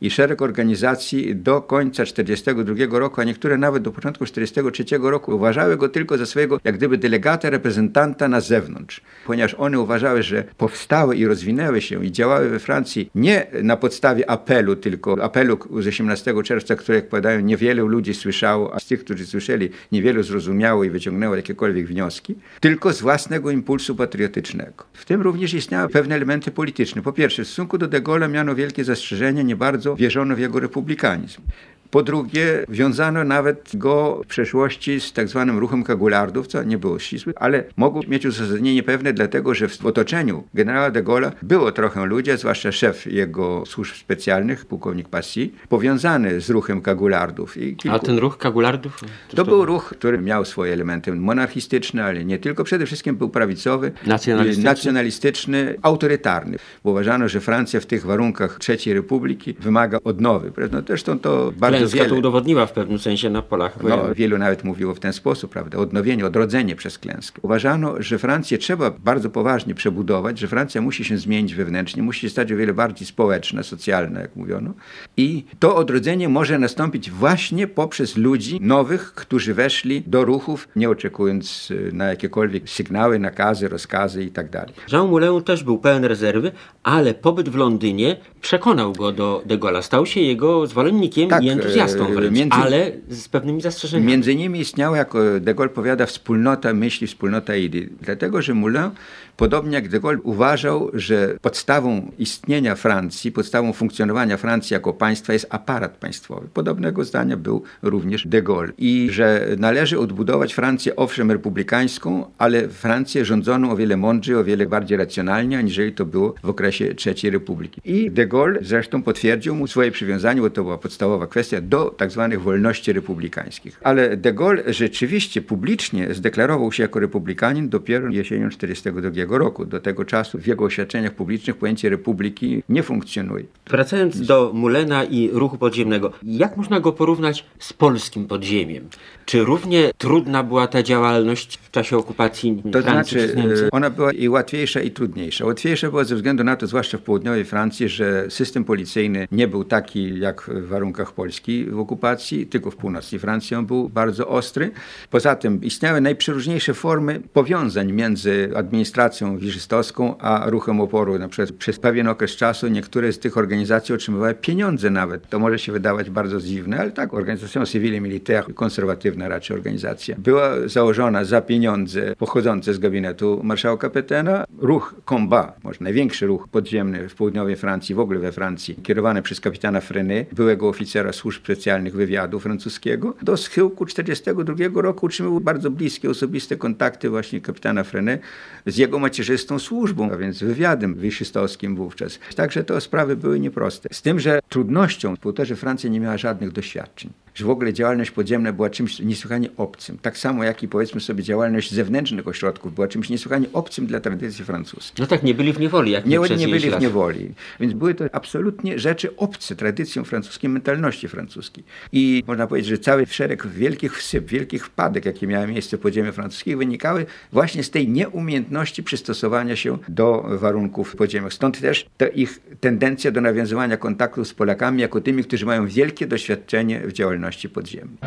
I 0.00 0.10
szereg 0.10 0.42
organizacji 0.42 1.36
do 1.36 1.60
końca 1.60 2.04
1942 2.04 2.98
roku, 2.98 3.20
a 3.20 3.24
niektóre 3.24 3.58
nawet 3.58 3.82
do 3.82 3.92
początku 3.92 4.24
1943 4.24 5.10
roku 5.10 5.36
uważały 5.36 5.76
go 5.76 5.88
tylko 5.88 6.18
za 6.18 6.26
swojego, 6.26 6.60
jak 6.64 6.76
gdyby, 6.76 6.98
delegata, 6.98 7.50
reprezentanta 7.50 8.28
na 8.28 8.40
zewnątrz. 8.40 9.00
Ponieważ 9.26 9.54
one 9.54 9.80
uważały, 9.80 10.22
że 10.22 10.44
powstały 10.58 11.16
i 11.16 11.26
rozwinęły 11.26 11.80
się 11.80 12.04
i 12.04 12.12
działały 12.12 12.48
we 12.48 12.58
Francji 12.58 13.10
nie 13.14 13.46
na 13.62 13.76
podstawie 13.76 14.30
apelu, 14.30 14.76
tylko 14.76 15.22
apelu 15.22 15.58
z 15.80 15.86
18 15.86 16.34
czerwca, 16.44 16.76
który, 16.76 16.96
jak 16.96 17.08
powiadają, 17.08 17.40
niewielu 17.40 17.86
ludzi 17.86 18.14
słyszało, 18.14 18.74
a 18.74 18.80
z 18.80 18.86
tych, 18.86 19.04
którzy 19.04 19.26
słyszeli, 19.26 19.70
niewielu 19.92 20.22
zrozumiało 20.22 20.84
i 20.84 20.90
wyciągnęło 20.90 21.36
jakiekolwiek 21.36 21.86
wnioski, 21.86 22.34
tylko 22.60 22.92
z 22.92 22.99
własnego 23.00 23.50
impulsu 23.50 23.96
patriotycznego. 23.96 24.84
W 24.92 25.04
tym 25.04 25.22
również 25.22 25.54
istniały 25.54 25.88
pewne 25.88 26.14
elementy 26.14 26.50
polityczne. 26.50 27.02
Po 27.02 27.12
pierwsze, 27.12 27.44
w 27.44 27.46
stosunku 27.46 27.78
do 27.78 27.88
de 27.88 28.00
Gaulle'a 28.00 28.30
miano 28.30 28.54
wielkie 28.54 28.84
zastrzeżenia, 28.84 29.42
nie 29.42 29.56
bardzo 29.56 29.96
wierzono 29.96 30.36
w 30.36 30.38
jego 30.38 30.60
republikanizm. 30.60 31.42
Po 31.90 32.02
drugie, 32.02 32.64
wiązano 32.68 33.24
nawet 33.24 33.70
go 33.74 34.20
w 34.24 34.26
przeszłości 34.26 35.00
z 35.00 35.12
tak 35.12 35.28
zwanym 35.28 35.58
ruchem 35.58 35.84
kagulardów, 35.84 36.46
co 36.46 36.62
nie 36.62 36.78
było 36.78 36.98
ścisłe, 36.98 37.32
ale 37.36 37.64
mogło 37.76 38.02
mieć 38.08 38.26
uzasadnienie 38.26 38.82
pewne, 38.82 39.12
dlatego 39.12 39.54
że 39.54 39.68
w 39.68 39.86
otoczeniu 39.86 40.44
generała 40.54 40.90
de 40.90 41.02
Gaulle'a 41.04 41.30
było 41.42 41.72
trochę 41.72 42.06
ludzi, 42.06 42.30
zwłaszcza 42.36 42.72
szef 42.72 43.06
jego 43.06 43.66
służb 43.66 43.94
specjalnych, 43.94 44.66
pułkownik 44.66 45.08
Passy, 45.08 45.48
powiązany 45.68 46.40
z 46.40 46.50
ruchem 46.50 46.82
kagulardów. 46.82 47.54
A 47.90 47.98
ten 47.98 48.18
ruch 48.18 48.38
kagulardów? 48.38 49.00
To 49.36 49.44
był 49.44 49.64
ruch, 49.64 49.94
który 49.98 50.18
miał 50.18 50.44
swoje 50.44 50.72
elementy 50.72 51.12
monarchistyczne, 51.12 52.04
ale 52.04 52.24
nie 52.24 52.38
tylko. 52.38 52.64
Przede 52.64 52.86
wszystkim 52.86 53.16
był 53.16 53.28
prawicowy, 53.28 53.92
Nacjonalistyczny? 54.06 54.64
nacjonalistyczny 54.64 55.74
autorytarny. 55.82 56.56
Bo 56.84 56.90
uważano, 56.90 57.28
że 57.28 57.40
Francja 57.40 57.80
w 57.80 57.86
tych 57.86 58.06
warunkach 58.06 58.58
trzeciej 58.58 58.94
republiki 58.94 59.54
wymaga 59.60 59.98
odnowy. 60.04 60.52
No, 60.72 60.82
zresztą 60.86 61.18
to 61.18 61.52
bardzo 61.56 61.79
Klęska 61.80 61.96
wiele... 61.96 62.08
to 62.08 62.16
udowodniła 62.16 62.66
w 62.66 62.72
pewnym 62.72 62.98
sensie 62.98 63.30
na 63.30 63.42
polach 63.42 63.82
No, 63.82 64.14
wielu 64.14 64.38
nawet 64.38 64.64
mówiło 64.64 64.94
w 64.94 65.00
ten 65.00 65.12
sposób, 65.12 65.50
prawda? 65.50 65.78
Odnowienie, 65.78 66.26
odrodzenie 66.26 66.76
przez 66.76 66.98
klęskę. 66.98 67.40
Uważano, 67.42 68.02
że 68.02 68.18
Francję 68.18 68.58
trzeba 68.58 68.90
bardzo 68.90 69.30
poważnie 69.30 69.74
przebudować, 69.74 70.38
że 70.38 70.48
Francja 70.48 70.80
musi 70.80 71.04
się 71.04 71.18
zmienić 71.18 71.54
wewnętrznie, 71.54 72.02
musi 72.02 72.20
się 72.20 72.30
stać 72.30 72.52
o 72.52 72.56
wiele 72.56 72.74
bardziej 72.74 73.06
społeczna, 73.06 73.62
socjalna, 73.62 74.20
jak 74.20 74.36
mówiono. 74.36 74.74
I 75.16 75.44
to 75.58 75.76
odrodzenie 75.76 76.28
może 76.28 76.58
nastąpić 76.58 77.10
właśnie 77.10 77.66
poprzez 77.66 78.16
ludzi 78.16 78.58
nowych, 78.62 79.14
którzy 79.14 79.54
weszli 79.54 80.02
do 80.06 80.24
ruchów, 80.24 80.68
nie 80.76 80.90
oczekując 80.90 81.70
y, 81.70 81.90
na 81.92 82.04
jakiekolwiek 82.04 82.68
sygnały, 82.68 83.18
nakazy, 83.18 83.68
rozkazy 83.68 84.24
i 84.24 84.30
tak 84.30 84.50
dalej. 84.50 84.74
Jean 84.92 85.08
Moulin 85.08 85.42
też 85.42 85.64
był 85.64 85.78
pełen 85.78 86.04
rezerwy, 86.04 86.52
ale 86.82 87.14
pobyt 87.14 87.48
w 87.48 87.54
Londynie 87.54 88.16
przekonał 88.40 88.92
go 88.92 89.12
do 89.12 89.42
de 89.46 89.58
Gaulle'a. 89.58 89.82
Stał 89.82 90.06
się 90.06 90.20
jego 90.20 90.66
zwolennikiem 90.66 91.28
Tak, 91.30 91.42
i 91.44 91.50
entuzjastą 91.70 92.08
e, 92.08 92.14
wręcz, 92.14 92.36
między- 92.36 92.56
ale 92.56 92.90
z 93.08 93.28
pewnymi 93.28 93.60
zastrzeżeniami. 93.60 94.10
Między 94.12 94.34
nimi 94.36 94.60
istniała, 94.60 94.96
jak 94.96 95.12
de 95.40 95.54
Gaulle 95.54 95.68
powiada, 95.72 96.06
wspólnota 96.06 96.74
myśli, 96.74 97.06
wspólnota 97.06 97.56
idei. 97.56 97.88
Dlatego, 98.02 98.42
że 98.42 98.54
Moulin, 98.54 98.90
podobnie 99.36 99.74
jak 99.74 99.88
de 99.88 100.00
Gaulle, 100.00 100.18
uważał, 100.22 100.90
że 100.94 101.34
podstawą 101.42 102.10
istnienia 102.18 102.74
Francji, 102.74 103.32
podstawą 103.32 103.72
funkcjonowania 103.72 104.36
Francji 104.36 104.74
jako 104.74 104.92
państwa 104.92 105.32
jest 105.32 105.46
aparat 105.50 105.96
państwowy. 105.96 106.48
Podobnego 106.54 107.04
zdania 107.04 107.36
był 107.36 107.62
również 107.82 108.26
de 108.26 108.42
Gaulle. 108.42 108.72
I 108.78 109.08
że 109.12 109.46
należy 109.58 109.98
odbudować 109.98 110.54
Francję, 110.54 110.96
owszem, 110.96 111.30
republikańską, 111.30 112.24
ale 112.38 112.68
Francję 112.68 113.24
rządzoną 113.24 113.70
o 113.70 113.76
wiele 113.76 113.96
mądrzej, 113.96 114.36
o 114.36 114.44
wiele 114.44 114.66
bardziej 114.66 114.98
racjonalnie, 114.98 115.58
aniżeli 115.58 115.92
to 115.92 116.04
było 116.06 116.34
w 116.42 116.48
okresie 116.48 116.94
III 117.06 117.30
Republiki. 117.30 117.80
I 117.84 118.10
de 118.10 118.26
Gaulle 118.26 118.58
zresztą 118.62 119.02
potwierdził 119.02 119.54
mu 119.54 119.66
swoje 119.66 119.90
przywiązanie, 119.90 120.40
bo 120.40 120.50
to 120.50 120.62
była 120.62 120.78
podstawowa 120.78 121.26
kwestia, 121.26 121.59
do 121.60 121.90
tak 121.90 122.10
zwanych 122.10 122.42
wolności 122.42 122.92
republikańskich. 122.92 123.80
Ale 123.84 124.16
de 124.16 124.32
Gaulle 124.32 124.62
rzeczywiście 124.66 125.42
publicznie 125.42 126.14
zdeklarował 126.14 126.72
się 126.72 126.82
jako 126.82 127.00
republikanin 127.00 127.68
dopiero 127.68 128.08
jesienią 128.08 128.50
1942 128.50 129.38
roku. 129.38 129.66
Do 129.66 129.80
tego 129.80 130.04
czasu 130.04 130.38
w 130.38 130.46
jego 130.46 130.64
oświadczeniach 130.64 131.12
publicznych 131.12 131.56
pojęcie 131.56 131.88
republiki 131.88 132.62
nie 132.68 132.82
funkcjonuje. 132.82 133.44
Wracając 133.66 134.20
do 134.20 134.50
Mulena 134.54 135.04
i 135.04 135.30
ruchu 135.32 135.58
podziemnego, 135.58 136.12
jak 136.22 136.56
można 136.56 136.80
go 136.80 136.92
porównać 136.92 137.44
z 137.58 137.72
polskim 137.72 138.26
podziemiem? 138.26 138.88
Czy 139.24 139.44
równie 139.44 139.90
trudna 139.98 140.42
była 140.42 140.66
ta 140.66 140.82
działalność 140.82 141.58
w 141.58 141.70
czasie 141.70 141.96
okupacji 141.96 142.62
To 142.72 142.82
Francji 142.82 143.20
znaczy, 143.20 143.64
e, 143.66 143.70
ona 143.70 143.90
była 143.90 144.12
i 144.12 144.28
łatwiejsza, 144.28 144.80
i 144.80 144.90
trudniejsza. 144.90 145.46
Łatwiejsza 145.46 145.90
była 145.90 146.04
ze 146.04 146.16
względu 146.16 146.44
na 146.44 146.56
to, 146.56 146.66
zwłaszcza 146.66 146.98
w 146.98 147.02
południowej 147.02 147.44
Francji, 147.44 147.88
że 147.88 148.30
system 148.30 148.64
policyjny 148.64 149.28
nie 149.32 149.48
był 149.48 149.64
taki 149.64 150.18
jak 150.18 150.42
w 150.42 150.68
warunkach 150.68 151.12
Polski 151.12 151.49
w 151.70 151.78
okupacji, 151.78 152.46
tylko 152.46 152.70
w 152.70 152.76
północnej 152.76 153.18
Francji 153.18 153.56
on 153.56 153.66
był 153.66 153.88
bardzo 153.88 154.28
ostry. 154.28 154.70
Poza 155.10 155.36
tym 155.36 155.64
istniały 155.64 156.00
najprzeróżniejsze 156.00 156.74
formy 156.74 157.20
powiązań 157.32 157.92
między 157.92 158.50
administracją 158.56 159.38
wiżystowską 159.38 160.18
a 160.18 160.50
ruchem 160.50 160.80
oporu. 160.80 161.18
Na 161.18 161.28
przykład 161.28 161.52
przez 161.52 161.78
pewien 161.78 162.08
okres 162.08 162.36
czasu 162.36 162.68
niektóre 162.68 163.12
z 163.12 163.18
tych 163.18 163.36
organizacji 163.36 163.94
otrzymywały 163.94 164.34
pieniądze 164.34 164.90
nawet. 164.90 165.28
To 165.28 165.38
może 165.38 165.58
się 165.58 165.72
wydawać 165.72 166.10
bardzo 166.10 166.40
dziwne, 166.40 166.78
ale 166.78 166.90
tak, 166.90 167.14
Organizacja 167.14 167.66
Civile 167.66 168.00
Militaire, 168.00 168.54
konserwatywna 168.54 169.28
raczej 169.28 169.56
organizacja, 169.56 170.14
była 170.18 170.50
założona 170.66 171.24
za 171.24 171.40
pieniądze 171.40 172.14
pochodzące 172.18 172.74
z 172.74 172.78
gabinetu 172.78 173.40
marszałka 173.44 173.90
Petena. 173.90 174.44
Ruch 174.58 174.94
Combat, 175.08 175.64
może 175.64 175.78
największy 175.80 176.26
ruch 176.26 176.48
podziemny 176.48 177.08
w 177.08 177.14
południowej 177.14 177.56
Francji, 177.56 177.94
w 177.94 178.00
ogóle 178.00 178.20
we 178.20 178.32
Francji, 178.32 178.76
kierowany 178.82 179.22
przez 179.22 179.40
kapitana 179.40 179.80
Frenet, 179.80 180.34
byłego 180.34 180.68
oficera 180.68 181.12
służb 181.12 181.39
specjalnych 181.44 181.94
wywiadu 181.94 182.40
francuskiego. 182.40 183.14
Do 183.22 183.36
schyłku 183.36 183.86
1942 183.86 184.82
roku 184.82 185.06
utrzymywał 185.06 185.40
bardzo 185.40 185.70
bliskie, 185.70 186.10
osobiste 186.10 186.56
kontakty 186.56 187.10
właśnie 187.10 187.40
kapitana 187.40 187.84
Frenet 187.84 188.20
z 188.66 188.76
jego 188.76 188.98
macierzystą 188.98 189.58
służbą, 189.58 190.10
a 190.12 190.16
więc 190.16 190.38
wywiadem 190.42 190.94
wyszystowskim 190.94 191.76
wówczas. 191.76 192.18
Także 192.36 192.64
to 192.64 192.80
sprawy 192.80 193.16
były 193.16 193.40
nieproste. 193.40 193.88
Z 193.92 194.02
tym, 194.02 194.20
że 194.20 194.40
trudnością 194.48 195.16
to, 195.16 195.44
że 195.44 195.56
Francja 195.56 195.90
nie 195.90 196.00
miała 196.00 196.18
żadnych 196.18 196.52
doświadczeń 196.52 197.10
że 197.34 197.44
w 197.44 197.50
ogóle 197.50 197.72
działalność 197.72 198.10
podziemna 198.10 198.52
była 198.52 198.70
czymś 198.70 198.98
niesłychanie 198.98 199.48
obcym. 199.56 199.98
Tak 199.98 200.18
samo 200.18 200.44
jak 200.44 200.62
i 200.62 200.68
powiedzmy 200.68 201.00
sobie 201.00 201.22
działalność 201.22 201.70
zewnętrznych 201.72 202.28
ośrodków 202.28 202.74
była 202.74 202.88
czymś 202.88 203.08
niesłychanie 203.08 203.46
obcym 203.52 203.86
dla 203.86 204.00
tradycji 204.00 204.44
francuskiej. 204.44 204.94
No 204.98 205.06
tak, 205.06 205.22
nie 205.22 205.34
byli 205.34 205.52
w 205.52 205.60
niewoli, 205.60 205.92
jak 205.92 206.06
Nie, 206.06 206.18
nie 206.18 206.26
ileś 206.26 206.62
byli 206.62 206.70
w 206.70 206.80
niewoli. 206.80 207.34
Więc 207.60 207.72
były 207.72 207.94
to 207.94 208.04
absolutnie 208.12 208.78
rzeczy 208.78 209.16
obce 209.16 209.56
tradycjom 209.56 210.04
francuskiej, 210.04 210.50
mentalności 210.50 211.08
francuskiej. 211.08 211.64
I 211.92 212.24
można 212.26 212.46
powiedzieć, 212.46 212.70
że 212.70 212.78
cały 212.78 213.06
szereg 213.06 213.46
wielkich 213.46 213.98
wsyp, 213.98 214.28
wielkich 214.28 214.66
wpadek, 214.66 215.04
jakie 215.04 215.26
miały 215.26 215.46
miejsce 215.46 215.76
w 215.76 215.80
podziemiu 215.80 216.12
francuskich, 216.12 216.58
wynikały 216.58 217.06
właśnie 217.32 217.62
z 217.62 217.70
tej 217.70 217.88
nieumiejętności 217.88 218.82
przystosowania 218.82 219.56
się 219.56 219.78
do 219.88 220.24
warunków 220.28 220.96
podziemnych. 220.96 221.34
Stąd 221.34 221.60
też 221.60 221.86
ta 221.96 222.06
ich 222.06 222.40
tendencja 222.60 223.10
do 223.10 223.20
nawiązywania 223.20 223.76
kontaktów 223.76 224.28
z 224.28 224.34
Polakami 224.34 224.82
jako 224.82 225.00
tymi, 225.00 225.24
którzy 225.24 225.46
mają 225.46 225.66
wielkie 225.66 226.06
doświadczenie 226.06 226.80
w 226.80 226.92
działalności 226.92 227.19
podziemnej. 227.54 227.98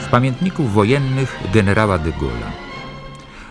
Z 0.00 0.08
wojennych 0.68 1.38
generała 1.52 1.98
de 1.98 2.10
Gaulle'a. 2.10 2.50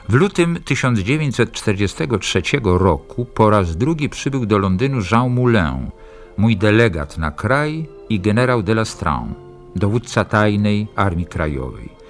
W 0.09 0.13
lutym 0.13 0.59
1943 0.65 2.41
roku 2.63 3.25
po 3.25 3.49
raz 3.49 3.77
drugi 3.77 4.09
przybył 4.09 4.45
do 4.45 4.57
Londynu 4.57 4.99
Jean 5.11 5.29
Moulin, 5.29 5.91
mój 6.37 6.57
delegat 6.57 7.17
na 7.17 7.31
kraj 7.31 7.87
i 8.09 8.19
generał 8.19 8.63
de 8.63 8.73
Lastran, 8.75 9.33
dowódca 9.75 10.25
tajnej 10.25 10.87
Armii 10.95 11.25
Krajowej. 11.25 12.00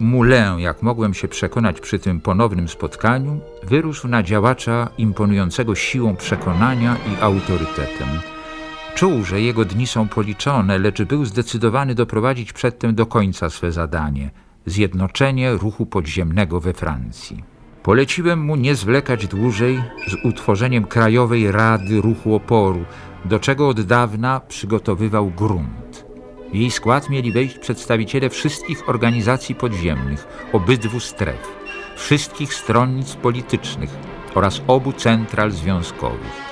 Moulin, 0.00 0.58
jak 0.58 0.82
mogłem 0.82 1.14
się 1.14 1.28
przekonać 1.28 1.80
przy 1.80 1.98
tym 1.98 2.20
ponownym 2.20 2.68
spotkaniu, 2.68 3.40
wyrósł 3.62 4.08
na 4.08 4.22
działacza 4.22 4.88
imponującego 4.98 5.74
siłą 5.74 6.16
przekonania 6.16 6.96
i 6.96 7.22
autorytetem. 7.22 8.08
Czuł, 8.94 9.24
że 9.24 9.40
jego 9.40 9.64
dni 9.64 9.86
są 9.86 10.08
policzone, 10.08 10.78
lecz 10.78 11.02
był 11.02 11.24
zdecydowany 11.24 11.94
doprowadzić 11.94 12.52
przedtem 12.52 12.94
do 12.94 13.06
końca 13.06 13.50
swe 13.50 13.72
zadanie 13.72 14.30
zjednoczenie 14.66 15.52
ruchu 15.52 15.86
podziemnego 15.86 16.60
we 16.60 16.72
Francji. 16.72 17.44
Poleciłem 17.82 18.40
mu 18.40 18.56
nie 18.56 18.74
zwlekać 18.74 19.26
dłużej 19.26 19.82
z 20.08 20.24
utworzeniem 20.24 20.84
Krajowej 20.84 21.52
Rady 21.52 22.00
Ruchu 22.00 22.34
Oporu, 22.34 22.84
do 23.24 23.38
czego 23.38 23.68
od 23.68 23.80
dawna 23.80 24.40
przygotowywał 24.40 25.30
grunt. 25.30 25.79
W 26.52 26.54
jej 26.54 26.70
skład 26.70 27.10
mieli 27.10 27.32
wejść 27.32 27.58
przedstawiciele 27.58 28.30
wszystkich 28.30 28.88
organizacji 28.88 29.54
podziemnych, 29.54 30.26
obydwu 30.52 31.00
stref, 31.00 31.48
wszystkich 31.96 32.54
stronnic 32.54 33.14
politycznych 33.14 33.90
oraz 34.34 34.62
obu 34.66 34.92
central 34.92 35.50
związkowych. 35.50 36.50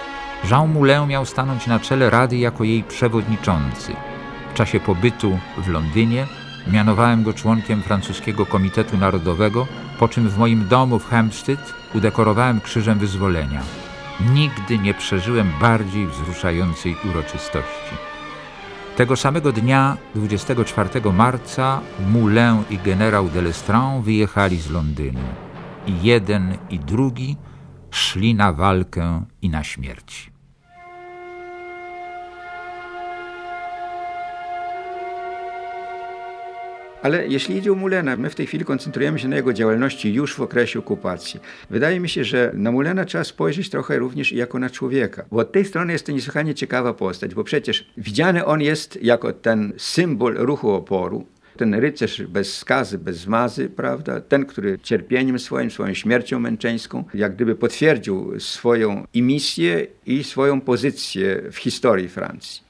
Jean 0.51 0.73
Moulin 0.73 1.07
miał 1.07 1.27
stanąć 1.27 1.67
na 1.67 1.81
czele 1.81 2.11
Rady 2.11 2.37
jako 2.37 2.65
jej 2.65 2.83
przewodniczący. 2.83 3.93
W 4.51 4.55
czasie 4.55 4.81
pobytu 4.81 5.39
w 5.59 5.69
Londynie 5.69 6.27
mianowałem 6.67 7.23
go 7.23 7.33
członkiem 7.33 7.83
francuskiego 7.83 8.47
Komitetu 8.47 8.97
Narodowego, 8.97 9.67
po 9.99 10.09
czym 10.09 10.29
w 10.29 10.39
moim 10.39 10.69
domu 10.69 10.99
w 10.99 11.09
Hampstead 11.09 11.75
udekorowałem 11.95 12.61
Krzyżem 12.61 12.99
Wyzwolenia. 12.99 13.63
Nigdy 14.35 14.79
nie 14.79 14.95
przeżyłem 14.95 15.53
bardziej 15.61 16.07
wzruszającej 16.07 16.97
uroczystości. 17.11 18.18
Tego 18.99 19.17
samego 19.17 19.53
dnia, 19.53 19.97
24 20.15 21.13
marca, 21.13 21.81
Moulin 22.09 22.65
i 22.71 22.79
generał 22.79 23.29
de 23.29 23.43
Lestrange 23.43 24.03
wyjechali 24.03 24.57
z 24.57 24.71
Londynu. 24.71 25.21
I 25.87 26.03
jeden 26.03 26.59
i 26.71 26.79
drugi 26.79 27.37
szli 27.91 28.35
na 28.35 28.53
walkę 28.53 29.25
i 29.43 29.51
na 29.51 29.65
śmierć. 29.65 30.31
Ale 37.09 37.29
jeśli 37.29 37.57
idzie 37.57 37.73
o 37.73 37.75
Mulena, 37.75 38.17
my 38.17 38.31
w 38.31 38.35
tej 38.35 38.47
chwili 38.47 38.65
koncentrujemy 38.65 39.19
się 39.19 39.29
na 39.29 39.37
jego 39.37 39.53
działalności 39.53 40.15
już 40.15 40.35
w 40.35 40.41
okresie 40.41 40.79
okupacji. 40.79 41.41
Wydaje 41.71 42.01
mi 42.01 42.09
się, 42.09 42.25
że 42.25 42.51
na 42.55 42.73
Mulena 42.73 43.05
trzeba 43.05 43.25
spojrzeć 43.25 43.71
trochę 43.71 43.99
również 43.99 44.33
jako 44.33 44.59
na 44.59 44.71
człowieka. 44.71 45.25
Bo 45.31 45.39
od 45.41 45.53
tej 45.53 45.65
strony 45.65 45.93
jest 45.93 46.07
to 46.07 46.13
niesłychanie 46.13 46.55
ciekawa 46.55 46.95
postać, 46.95 47.35
bo 47.35 47.45
przecież 47.45 47.91
widziany 47.97 48.45
on 48.45 48.61
jest 48.61 49.03
jako 49.03 49.33
ten 49.33 49.73
symbol 49.77 50.35
ruchu 50.35 50.71
oporu, 50.71 51.27
ten 51.57 51.75
rycerz 51.75 52.23
bez 52.23 52.57
skazy, 52.57 52.99
bez 52.99 53.17
zmazy, 53.17 53.69
prawda? 53.69 54.21
Ten, 54.21 54.47
który 54.47 54.79
cierpieniem 54.83 55.39
swoim, 55.39 55.71
swoją 55.71 55.95
śmiercią 55.95 56.41
męczeńską, 56.41 57.05
jak 57.15 57.35
gdyby 57.35 57.55
potwierdził 57.55 58.41
swoją 58.41 59.07
misję 59.15 59.87
i 60.07 60.25
swoją 60.25 60.61
pozycję 60.61 61.43
w 61.53 61.57
historii 61.57 62.09
Francji. 62.09 62.68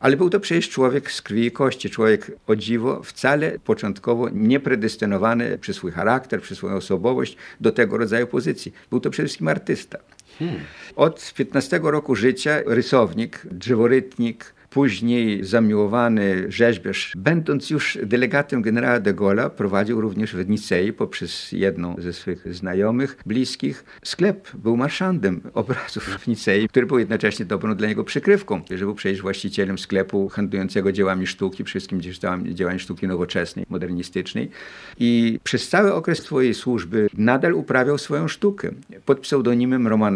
Ale 0.00 0.16
był 0.16 0.30
to 0.30 0.40
przecież 0.40 0.68
człowiek 0.68 1.12
z 1.12 1.22
krwi 1.22 1.46
i 1.46 1.50
kości, 1.50 1.90
człowiek 1.90 2.32
o 2.46 2.56
dziwo 2.56 3.02
wcale 3.02 3.58
początkowo 3.58 4.28
niepredestynowany 4.28 5.58
przez 5.58 5.76
swój 5.76 5.92
charakter, 5.92 6.40
przez 6.40 6.58
swoją 6.58 6.76
osobowość 6.76 7.36
do 7.60 7.72
tego 7.72 7.98
rodzaju 7.98 8.26
pozycji. 8.26 8.72
Był 8.90 9.00
to 9.00 9.10
przede 9.10 9.26
wszystkim 9.26 9.48
artysta. 9.48 9.98
Hmm. 10.38 10.60
Od 10.96 11.34
15 11.36 11.80
roku 11.82 12.14
życia 12.14 12.60
rysownik, 12.66 13.42
drzeworytnik, 13.50 14.54
później 14.70 15.44
zamiłowany 15.44 16.44
rzeźbiarz, 16.48 17.12
będąc 17.16 17.70
już 17.70 17.98
delegatem 18.02 18.62
generała 18.62 19.00
de 19.00 19.14
Gaulle'a, 19.14 19.50
prowadził 19.50 20.00
również 20.00 20.36
w 20.36 20.48
Nicei 20.48 20.92
poprzez 20.92 21.52
jedną 21.52 21.96
ze 21.98 22.12
swych 22.12 22.54
znajomych, 22.54 23.16
bliskich. 23.26 23.84
Sklep 24.04 24.56
był 24.56 24.76
marszandem 24.76 25.40
obrazów 25.54 26.04
w 26.04 26.26
Nicei, 26.26 26.68
który 26.68 26.86
był 26.86 26.98
jednocześnie 26.98 27.44
dobrą 27.44 27.74
dla 27.74 27.88
niego 27.88 28.04
przykrywką, 28.04 28.62
że 28.70 28.84
był 28.84 28.94
przecież 28.94 29.22
właścicielem 29.22 29.78
sklepu 29.78 30.28
handlującego 30.28 30.92
dziełami 30.92 31.26
sztuki, 31.26 31.64
wszystkim 31.64 32.00
dziełami, 32.00 32.78
sztuki 32.78 33.06
nowoczesnej, 33.06 33.66
modernistycznej. 33.68 34.50
I 34.98 35.40
przez 35.44 35.68
cały 35.68 35.94
okres 35.94 36.18
swojej 36.18 36.54
służby 36.54 37.08
nadal 37.18 37.54
uprawiał 37.54 37.98
swoją 37.98 38.28
sztukę 38.28 38.70
pod 39.04 39.20
pseudonimem 39.20 39.86
Romanin. 39.86 40.10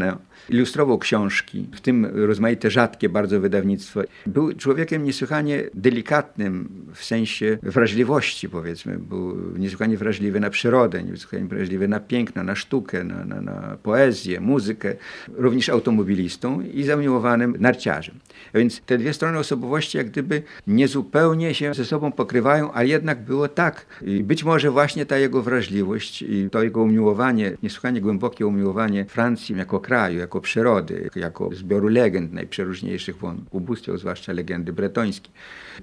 Ilustrował 0.49 0.99
książki, 0.99 1.69
w 1.73 1.81
tym 1.81 2.07
rozmaite 2.27 2.71
rzadkie 2.71 3.09
bardzo 3.09 3.41
wydawnictwo. 3.41 4.01
Był 4.27 4.53
człowiekiem 4.53 5.05
niesłychanie 5.05 5.63
delikatnym 5.75 6.69
w 6.95 7.05
sensie 7.05 7.59
wrażliwości, 7.63 8.49
powiedzmy. 8.49 8.99
Był 8.99 9.37
niesłychanie 9.59 9.97
wrażliwy 9.97 10.41
na 10.41 10.51
przyrodę, 10.51 11.03
niesłychanie 11.03 11.45
wrażliwy 11.45 11.89
na 11.89 12.01
piękno, 12.01 12.43
na 12.43 12.55
sztukę, 12.55 13.05
na, 13.05 13.25
na, 13.25 13.41
na 13.41 13.77
poezję, 13.83 14.41
muzykę. 14.41 14.95
Również 15.37 15.69
automobilistą 15.69 16.61
i 16.61 16.83
zamiłowanym 16.83 17.57
narciarzem. 17.59 18.15
Więc 18.55 18.81
te 18.81 18.99
dwie 18.99 19.13
strony 19.13 19.39
osobowości 19.39 19.99
jak 19.99 20.11
gdyby 20.11 20.43
niezupełnie 20.67 21.55
się 21.55 21.75
ze 21.75 21.85
sobą 21.85 22.13
pokrywają, 22.13 22.71
a 22.75 22.85
jednak 22.85 23.25
było 23.25 23.49
tak. 23.49 23.87
I 24.03 24.25
być 24.25 24.45
może 24.45 24.71
właśnie 24.71 25.07
ta 25.07 25.19
jego 25.19 25.43
wrażliwość 25.43 26.23
i 26.23 26.49
to 26.51 26.63
jego 26.63 26.83
umiłowanie, 26.83 27.57
niesłychanie 27.63 28.01
głębokie 28.01 28.47
umiłowanie 28.47 29.05
Francji 29.05 29.57
jako 29.57 29.81
kraju, 29.81 30.19
jako 30.19 30.34
jako 30.35 30.41
przyrody, 30.41 31.11
jako 31.17 31.51
zbioru 31.53 31.89
legend 31.89 32.33
najprzeróżniejszych, 32.33 33.17
bo 33.17 33.29
on 33.29 33.45
ubóstwiał 33.51 33.99
zwłaszcza 33.99 34.33
legendy 34.33 34.73
bretońskie. 34.73 35.31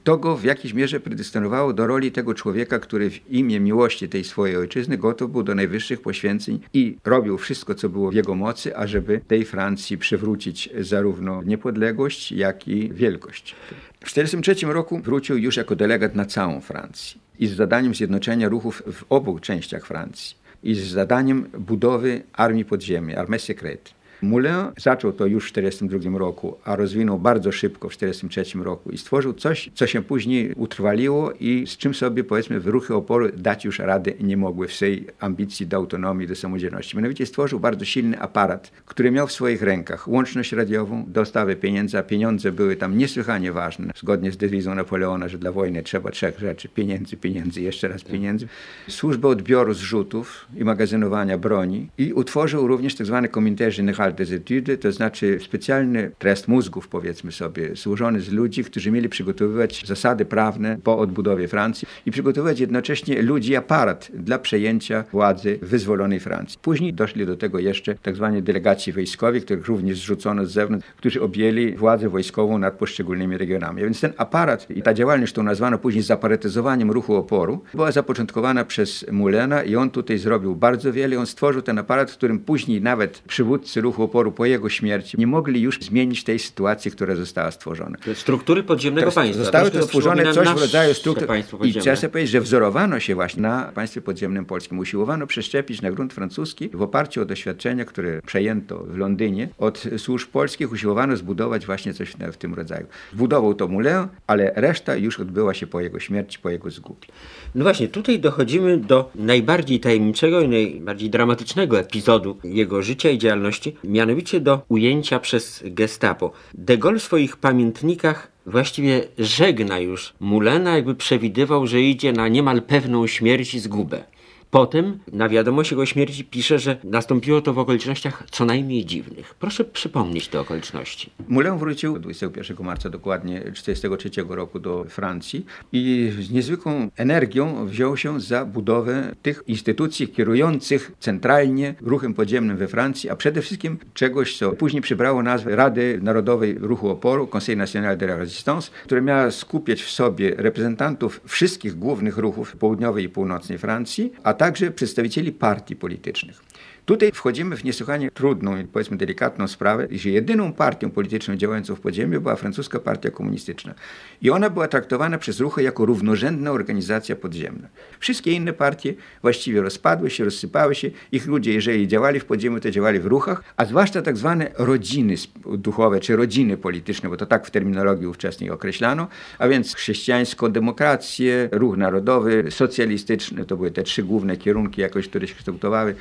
To 0.03 0.17
go 0.17 0.37
w 0.37 0.43
jakiejś 0.43 0.73
mierze 0.73 0.99
predestynowało 0.99 1.73
do 1.73 1.87
roli 1.87 2.11
tego 2.11 2.33
człowieka, 2.33 2.79
który 2.79 3.09
w 3.09 3.31
imię 3.31 3.59
miłości 3.59 4.09
tej 4.09 4.23
swojej 4.23 4.57
ojczyzny 4.57 4.97
gotów 4.97 5.31
był 5.31 5.43
do 5.43 5.55
najwyższych 5.55 6.01
poświęceń 6.01 6.59
i 6.73 6.97
robił 7.05 7.37
wszystko, 7.37 7.75
co 7.75 7.89
było 7.89 8.11
w 8.11 8.13
jego 8.13 8.35
mocy, 8.35 8.77
ażeby 8.77 9.21
tej 9.27 9.45
Francji 9.45 9.97
przywrócić 9.97 10.69
zarówno 10.79 11.43
niepodległość, 11.43 12.31
jak 12.31 12.67
i 12.67 12.93
wielkość. 12.93 13.55
W 13.99 14.13
1943 14.13 14.73
roku 14.73 14.99
wrócił 14.99 15.37
już 15.37 15.57
jako 15.57 15.75
delegat 15.75 16.15
na 16.15 16.25
całą 16.25 16.61
Francję 16.61 17.19
i 17.39 17.47
z 17.47 17.55
zadaniem 17.55 17.95
zjednoczenia 17.95 18.49
ruchów 18.49 18.83
w 18.91 19.03
obu 19.09 19.39
częściach 19.39 19.85
Francji 19.85 20.41
i 20.63 20.75
z 20.75 20.83
zadaniem 20.87 21.47
budowy 21.59 22.21
armii 22.33 22.65
podziemnej, 22.65 23.15
armii 23.15 23.39
secrète. 23.39 24.00
Moulin 24.21 24.51
zaczął 24.77 25.13
to 25.13 25.25
już 25.25 25.49
w 25.49 25.51
1942 25.51 26.19
roku, 26.19 26.57
a 26.63 26.75
rozwinął 26.75 27.19
bardzo 27.19 27.51
szybko 27.51 27.89
w 27.89 27.97
1943 27.97 28.63
roku 28.63 28.91
i 28.91 28.97
stworzył 28.97 29.33
coś, 29.33 29.71
co 29.73 29.87
się 29.87 30.01
później 30.01 30.53
utrwaliło 30.55 31.31
i 31.39 31.67
z 31.67 31.77
czym 31.77 31.93
sobie, 31.93 32.23
powiedzmy, 32.23 32.59
w 32.59 32.67
ruchy 32.67 32.95
oporu 32.95 33.29
dać 33.37 33.65
już 33.65 33.79
rady 33.79 34.13
nie 34.19 34.37
mogły 34.37 34.67
w 34.67 34.73
swej 34.73 35.07
ambicji 35.19 35.67
do 35.67 35.77
autonomii, 35.77 36.27
do 36.27 36.35
samodzielności. 36.35 36.97
Mianowicie 36.97 37.25
stworzył 37.25 37.59
bardzo 37.59 37.85
silny 37.85 38.19
aparat, 38.19 38.71
który 38.85 39.11
miał 39.11 39.27
w 39.27 39.31
swoich 39.31 39.61
rękach 39.61 40.07
łączność 40.07 40.51
radiową, 40.51 41.05
dostawę 41.07 41.55
pieniędzy, 41.55 41.97
a 41.97 42.03
pieniądze 42.03 42.51
były 42.51 42.75
tam 42.75 42.97
niesłychanie 42.97 43.51
ważne, 43.51 43.91
zgodnie 43.95 44.31
z 44.31 44.37
dewizą 44.37 44.75
Napoleona, 44.75 45.27
że 45.27 45.37
dla 45.37 45.51
wojny 45.51 45.83
trzeba 45.83 46.11
trzech 46.11 46.39
rzeczy, 46.39 46.69
pieniędzy, 46.69 47.17
pieniędzy, 47.17 47.61
jeszcze 47.61 47.87
raz 47.87 48.03
pieniędzy, 48.03 48.47
służbę 48.87 49.27
odbioru 49.27 49.73
zrzutów 49.73 50.45
i 50.57 50.63
magazynowania 50.63 51.37
broni 51.37 51.89
i 51.97 52.13
utworzył 52.13 52.67
również 52.67 52.95
tzw. 52.95 53.19
Tak 53.21 53.33
Comité 53.33 53.71
Des 54.13 54.31
études, 54.31 54.77
to 54.77 54.91
znaczy 54.91 55.39
specjalny 55.43 56.11
trest 56.19 56.47
mózgów, 56.47 56.87
powiedzmy 56.87 57.31
sobie, 57.31 57.75
złożony 57.75 58.21
z 58.21 58.31
ludzi, 58.31 58.63
którzy 58.63 58.91
mieli 58.91 59.09
przygotowywać 59.09 59.83
zasady 59.87 60.25
prawne 60.25 60.77
po 60.83 60.97
odbudowie 60.97 61.47
Francji 61.47 61.87
i 62.05 62.11
przygotowywać 62.11 62.59
jednocześnie 62.59 63.21
ludzi, 63.21 63.55
aparat 63.55 64.11
dla 64.13 64.39
przejęcia 64.39 65.03
władzy 65.11 65.59
wyzwolonej 65.61 66.19
Francji. 66.19 66.59
Później 66.61 66.93
doszli 66.93 67.25
do 67.25 67.37
tego 67.37 67.59
jeszcze 67.59 67.95
tak 67.95 68.15
zwani 68.15 68.43
delegaci 68.43 68.91
wojskowi, 68.91 69.41
których 69.41 69.67
również 69.67 69.97
zrzucono 69.97 70.45
z 70.45 70.51
zewnątrz, 70.51 70.87
którzy 70.97 71.21
objęli 71.21 71.75
władzę 71.75 72.09
wojskową 72.09 72.57
nad 72.57 72.73
poszczególnymi 72.73 73.37
regionami. 73.37 73.81
A 73.81 73.83
więc 73.83 74.01
ten 74.01 74.13
aparat 74.17 74.69
i 74.69 74.81
ta 74.81 74.93
działalność, 74.93 75.31
którą 75.31 75.45
nazwano 75.45 75.77
później 75.77 76.03
zaparetyzowaniem 76.03 76.91
ruchu 76.91 77.15
oporu, 77.15 77.63
była 77.73 77.91
zapoczątkowana 77.91 78.65
przez 78.65 79.05
Mulena 79.11 79.63
i 79.63 79.75
on 79.75 79.89
tutaj 79.89 80.17
zrobił 80.17 80.55
bardzo 80.55 80.93
wiele. 80.93 81.19
On 81.19 81.25
stworzył 81.25 81.61
ten 81.61 81.79
aparat, 81.79 82.11
w 82.11 82.17
którym 82.17 82.39
później 82.39 82.81
nawet 82.81 83.19
przywódcy 83.27 83.81
ruchu 83.81 84.00
oporu 84.01 84.31
po 84.31 84.45
jego 84.45 84.69
śmierci 84.69 85.17
nie 85.19 85.27
mogli 85.27 85.61
już 85.61 85.79
zmienić 85.79 86.23
tej 86.23 86.39
sytuacji, 86.39 86.91
która 86.91 87.15
została 87.15 87.51
stworzona. 87.51 87.97
Struktury 88.13 88.63
podziemnego 88.63 89.11
państwa. 89.11 89.43
Zostały 89.43 89.71
To 89.71 89.83
stworzone 89.83 90.33
coś 90.33 90.47
w 90.47 90.61
rodzaju 90.61 90.93
struktur. 90.93 91.27
I 91.63 91.73
trzeba 91.73 91.95
sobie 91.95 92.09
powiedzieć, 92.09 92.31
że 92.31 92.41
wzorowano 92.41 92.99
się 92.99 93.15
właśnie 93.15 93.41
na 93.41 93.71
państwie 93.75 94.01
podziemnym 94.01 94.45
polskim. 94.45 94.79
Usiłowano 94.79 95.27
przeszczepić 95.27 95.81
na 95.81 95.91
grunt 95.91 96.13
francuski 96.13 96.69
w 96.73 96.81
oparciu 96.81 97.21
o 97.21 97.25
doświadczenia, 97.25 97.85
które 97.85 98.21
przejęto 98.21 98.83
w 98.83 98.97
Londynie 98.97 99.49
od 99.57 99.83
służb 99.97 100.29
polskich. 100.29 100.71
Usiłowano 100.71 101.17
zbudować 101.17 101.65
właśnie 101.65 101.93
coś 101.93 102.09
w, 102.09 102.15
w 102.33 102.37
tym 102.37 102.53
rodzaju. 102.53 102.85
Budował 103.13 103.53
to 103.53 103.67
Moulin, 103.67 104.07
ale 104.27 104.51
reszta 104.55 104.95
już 104.95 105.19
odbyła 105.19 105.53
się 105.53 105.67
po 105.67 105.81
jego 105.81 105.99
śmierci, 105.99 106.39
po 106.39 106.49
jego 106.49 106.69
zgubie. 106.69 107.07
No 107.55 107.63
właśnie, 107.63 107.87
tutaj 107.87 108.19
dochodzimy 108.19 108.77
do 108.77 109.11
najbardziej 109.15 109.79
tajemniczego 109.79 110.41
i 110.41 110.47
najbardziej 110.47 111.09
dramatycznego 111.09 111.79
epizodu 111.79 112.37
jego 112.43 112.81
życia 112.81 113.09
i 113.09 113.17
działalności, 113.17 113.75
mianowicie 113.91 114.39
do 114.39 114.61
ujęcia 114.69 115.19
przez 115.19 115.63
gestapo. 115.65 116.31
De 116.53 116.77
Gaulle 116.77 116.99
w 116.99 117.03
swoich 117.03 117.37
pamiętnikach 117.37 118.31
właściwie 118.45 119.03
żegna 119.17 119.79
już 119.79 120.13
Mulena, 120.19 120.75
jakby 120.75 120.95
przewidywał, 120.95 121.67
że 121.67 121.81
idzie 121.81 122.13
na 122.13 122.27
niemal 122.27 122.61
pewną 122.61 123.07
śmierć 123.07 123.53
i 123.53 123.59
zgubę. 123.59 124.03
Potem 124.51 124.99
na 125.13 125.29
wiadomość 125.29 125.71
jego 125.71 125.85
śmierci 125.85 126.25
pisze, 126.25 126.59
że 126.59 126.77
nastąpiło 126.83 127.41
to 127.41 127.53
w 127.53 127.59
okolicznościach 127.59 128.23
co 128.31 128.45
najmniej 128.45 128.85
dziwnych. 128.85 129.35
Proszę 129.39 129.65
przypomnieć 129.65 130.27
te 130.27 130.39
okoliczności. 130.39 131.09
Moulin 131.27 131.57
wrócił 131.57 131.99
21 131.99 132.65
marca 132.65 132.89
dokładnie 132.89 133.39
1943 133.39 134.35
roku 134.35 134.59
do 134.59 134.83
Francji 134.83 135.45
i 135.71 136.11
z 136.19 136.31
niezwykłą 136.31 136.89
energią 136.97 137.65
wziął 137.65 137.97
się 137.97 138.19
za 138.19 138.45
budowę 138.45 139.15
tych 139.21 139.43
instytucji 139.47 140.07
kierujących 140.07 140.91
centralnie 140.99 141.75
ruchem 141.81 142.13
podziemnym 142.13 142.57
we 142.57 142.67
Francji, 142.67 143.09
a 143.09 143.15
przede 143.15 143.41
wszystkim 143.41 143.77
czegoś, 143.93 144.37
co 144.37 144.51
później 144.51 144.81
przybrało 144.81 145.23
nazwę 145.23 145.55
Rady 145.55 145.99
Narodowej 146.01 146.57
Ruchu 146.59 146.89
Oporu, 146.89 147.27
Conseil 147.27 147.57
National 147.57 147.97
de 147.97 148.05
la 148.05 148.17
Résistance, 148.17 148.71
która 148.83 149.01
miała 149.01 149.31
skupiać 149.31 149.81
w 149.81 149.91
sobie 149.91 150.35
reprezentantów 150.37 151.21
wszystkich 151.25 151.75
głównych 151.75 152.17
ruchów 152.17 152.55
południowej 152.55 153.03
i 153.03 153.09
północnej 153.09 153.57
Francji, 153.57 154.13
a 154.23 154.40
także 154.41 154.71
przedstawicieli 154.71 155.31
partii 155.31 155.75
politycznych. 155.75 156.43
Tutaj 156.91 157.11
wchodzimy 157.11 157.57
w 157.57 157.63
niesłychanie 157.63 158.11
trudną 158.11 158.57
i 158.57 158.63
powiedzmy 158.63 158.97
delikatną 158.97 159.47
sprawę, 159.47 159.87
że 159.91 160.09
jedyną 160.09 160.53
partią 160.53 160.89
polityczną 160.89 161.35
działającą 161.35 161.75
w 161.75 161.79
podziemiu 161.79 162.21
była 162.21 162.35
francuska 162.35 162.79
partia 162.79 163.11
komunistyczna. 163.11 163.73
I 164.21 164.29
ona 164.29 164.49
była 164.49 164.67
traktowana 164.67 165.17
przez 165.17 165.39
ruchy 165.39 165.63
jako 165.63 165.85
równorzędna 165.85 166.51
organizacja 166.51 167.15
podziemna. 167.15 167.67
Wszystkie 167.99 168.31
inne 168.31 168.53
partie 168.53 168.93
właściwie 169.21 169.61
rozpadły 169.61 170.09
się, 170.09 170.23
rozsypały 170.25 170.75
się. 170.75 170.91
Ich 171.11 171.27
ludzie, 171.27 171.53
jeżeli 171.53 171.87
działali 171.87 172.19
w 172.19 172.25
podziemiu, 172.25 172.59
to 172.59 172.71
działali 172.71 172.99
w 172.99 173.05
ruchach, 173.05 173.43
a 173.57 173.65
zwłaszcza 173.65 174.01
tak 174.01 174.17
zwane 174.17 174.51
rodziny 174.57 175.15
duchowe, 175.57 175.99
czy 175.99 176.15
rodziny 176.15 176.57
polityczne, 176.57 177.09
bo 177.09 177.17
to 177.17 177.25
tak 177.25 177.47
w 177.47 177.51
terminologii 177.51 178.07
ówczesnej 178.07 178.49
określano, 178.49 179.07
a 179.39 179.47
więc 179.47 179.75
chrześcijańsko-demokrację, 179.75 181.49
ruch 181.51 181.77
narodowy, 181.77 182.45
socjalistyczny, 182.49 183.45
to 183.45 183.57
były 183.57 183.71
te 183.71 183.83
trzy 183.83 184.03
główne 184.03 184.37
kierunki 184.37 184.81
jakoś, 184.81 185.07
które 185.07 185.27
się 185.27 185.35
kształtowały 185.35 185.95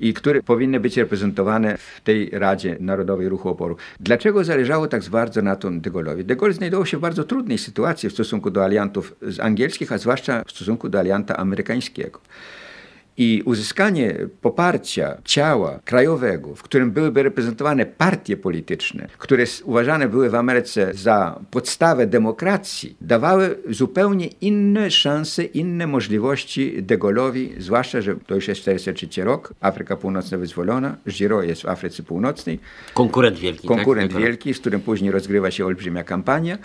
i 0.00 0.14
powinny 0.44 0.80
być 0.80 0.96
reprezentowane 0.96 1.76
w 1.78 2.00
tej 2.00 2.30
Radzie 2.30 2.76
Narodowej 2.80 3.28
Ruchu 3.28 3.48
Oporu. 3.48 3.76
Dlaczego 4.00 4.44
zależało 4.44 4.86
tak 4.86 5.02
bardzo 5.04 5.42
na 5.42 5.56
tym 5.56 5.80
de 5.80 5.90
Gaulle'owi? 5.90 6.24
De 6.24 6.36
Gaulle 6.36 6.54
znajdował 6.54 6.86
się 6.86 6.96
w 6.96 7.00
bardzo 7.00 7.24
trudnej 7.24 7.58
sytuacji 7.58 8.08
w 8.08 8.12
stosunku 8.12 8.50
do 8.50 8.64
aliantów 8.64 9.14
angielskich, 9.40 9.92
a 9.92 9.98
zwłaszcza 9.98 10.42
w 10.46 10.50
stosunku 10.50 10.88
do 10.88 10.98
alianta 10.98 11.36
amerykańskiego. 11.36 12.20
I 13.18 13.42
uzyskanie 13.44 14.16
poparcia 14.40 15.16
ciała 15.24 15.80
krajowego, 15.84 16.54
w 16.54 16.62
którym 16.62 16.90
byłyby 16.90 17.22
reprezentowane 17.22 17.86
partie 17.86 18.36
polityczne, 18.36 19.08
które 19.18 19.44
uważane 19.64 20.08
były 20.08 20.30
w 20.30 20.34
Ameryce 20.34 20.94
za 20.94 21.40
podstawę 21.50 22.06
demokracji, 22.06 22.96
dawały 23.00 23.58
zupełnie 23.70 24.26
inne 24.26 24.90
szanse, 24.90 25.44
inne 25.44 25.86
możliwości 25.86 26.82
De 26.82 26.98
Gaulle'owi, 26.98 27.48
zwłaszcza, 27.58 28.00
że 28.00 28.16
to 28.26 28.34
już 28.34 28.48
jest 28.48 28.60
43 28.60 29.24
rok, 29.24 29.54
Afryka 29.60 29.96
Północna 29.96 30.38
wyzwolona, 30.38 30.96
Giraud 31.08 31.46
jest 31.46 31.62
w 31.62 31.68
Afryce 31.68 32.02
Północnej. 32.02 32.58
Konkurent 32.94 33.38
wielki. 33.38 33.68
Konkurent 33.68 34.12
tak? 34.12 34.22
wielki, 34.22 34.54
z 34.54 34.60
którym 34.60 34.80
później 34.80 35.10
rozgrywa 35.10 35.50
się 35.50 35.66
olbrzymia 35.66 36.04
kampania. 36.04 36.58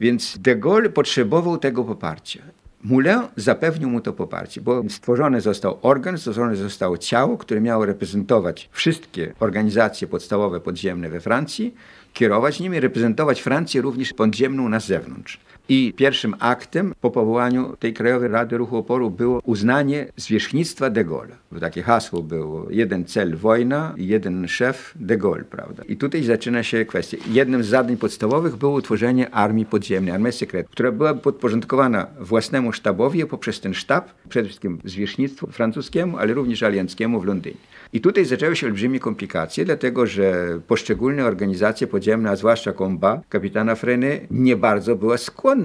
Więc 0.00 0.38
De 0.38 0.56
Gaulle 0.56 0.88
potrzebował 0.88 1.58
tego 1.58 1.84
poparcia. 1.84 2.42
Moulin 2.84 3.20
zapewnił 3.36 3.90
mu 3.90 4.00
to 4.00 4.12
poparcie, 4.12 4.60
bo 4.60 4.82
stworzony 4.88 5.40
został 5.40 5.78
organ, 5.82 6.18
stworzone 6.18 6.56
zostało 6.56 6.98
ciało, 6.98 7.38
które 7.38 7.60
miało 7.60 7.86
reprezentować 7.86 8.68
wszystkie 8.72 9.34
organizacje 9.40 10.08
podstawowe 10.08 10.60
podziemne 10.60 11.10
we 11.10 11.20
Francji, 11.20 11.74
kierować 12.12 12.60
nimi, 12.60 12.80
reprezentować 12.80 13.40
Francję 13.40 13.80
również 13.80 14.12
podziemną 14.12 14.68
na 14.68 14.80
zewnątrz. 14.80 15.40
I 15.72 15.92
pierwszym 15.96 16.34
aktem 16.38 16.94
po 17.00 17.10
powołaniu 17.10 17.76
tej 17.76 17.94
Krajowej 17.94 18.28
Rady 18.28 18.56
Ruchu 18.56 18.76
Oporu 18.76 19.10
było 19.10 19.40
uznanie 19.44 20.06
zwierzchnictwa 20.16 20.90
de 20.90 21.04
Gaulle. 21.04 21.36
Bo 21.52 21.60
takie 21.60 21.82
hasło 21.82 22.22
było 22.22 22.66
jeden 22.70 23.04
cel 23.04 23.36
wojna, 23.36 23.94
jeden 23.96 24.48
szef 24.48 24.94
de 24.96 25.16
Gaulle, 25.16 25.44
prawda? 25.44 25.82
I 25.88 25.96
tutaj 25.96 26.22
zaczyna 26.22 26.62
się 26.62 26.84
kwestia. 26.84 27.16
Jednym 27.30 27.64
z 27.64 27.66
zadań 27.66 27.96
podstawowych 27.96 28.56
było 28.56 28.72
utworzenie 28.72 29.30
armii 29.30 29.66
podziemnej, 29.66 30.14
armii 30.14 30.32
sekret, 30.32 30.68
która 30.68 30.92
byłaby 30.92 31.20
podporządkowana 31.20 32.06
własnemu 32.20 32.72
sztabowi, 32.72 33.26
poprzez 33.26 33.60
ten 33.60 33.74
sztab 33.74 34.10
przede 34.28 34.48
wszystkim 34.48 34.78
zwierzchnictwu 34.84 35.46
francuskiemu, 35.46 36.18
ale 36.18 36.34
również 36.34 36.62
alianckiemu 36.62 37.20
w 37.20 37.24
Londynie. 37.24 37.56
I 37.92 38.00
tutaj 38.00 38.24
zaczęły 38.24 38.56
się 38.56 38.66
olbrzymie 38.66 39.00
komplikacje, 39.00 39.64
dlatego 39.64 40.06
że 40.06 40.58
poszczególne 40.66 41.24
organizacje 41.24 41.86
podziemne, 41.86 42.30
a 42.30 42.36
zwłaszcza 42.36 42.72
Combat 42.72 43.20
kapitana 43.28 43.74
Freny, 43.74 44.26
nie 44.30 44.56
bardzo 44.56 44.96
była 44.96 45.18
skłonna 45.18 45.59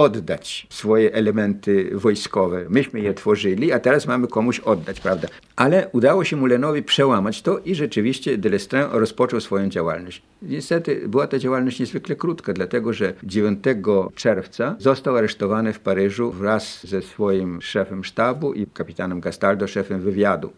oddać 0.00 0.66
swoje 0.70 1.12
elementy 1.12 1.90
wojskowe. 1.94 2.64
Myśmy 2.68 3.00
je 3.00 3.14
tworzyli, 3.14 3.72
a 3.72 3.78
teraz 3.78 4.06
mamy 4.06 4.28
komuś 4.28 4.60
oddać, 4.60 5.00
prawda? 5.00 5.28
Ale 5.56 5.88
udało 5.92 6.24
się 6.24 6.36
Mulenowi 6.36 6.82
przełamać 6.82 7.42
to 7.42 7.58
i 7.58 7.74
rzeczywiście 7.74 8.38
Delestrin 8.38 8.82
rozpoczął 8.90 9.40
swoją 9.40 9.68
działalność. 9.68 10.22
Niestety 10.42 11.08
była 11.08 11.26
ta 11.26 11.38
działalność 11.38 11.80
niezwykle 11.80 12.16
krótka, 12.16 12.52
dlatego 12.52 12.92
że 12.92 13.12
9 13.22 13.64
czerwca 14.14 14.76
został 14.78 15.16
aresztowany 15.16 15.72
w 15.72 15.80
Paryżu 15.80 16.30
wraz 16.30 16.86
ze 16.86 17.02
swoim 17.02 17.62
szefem 17.62 18.04
sztabu 18.04 18.52
i 18.52 18.66
kapitanem 18.66 19.20
Castaldo, 19.20 19.66
szefem 19.68 20.00
wywiadu. 20.00 20.52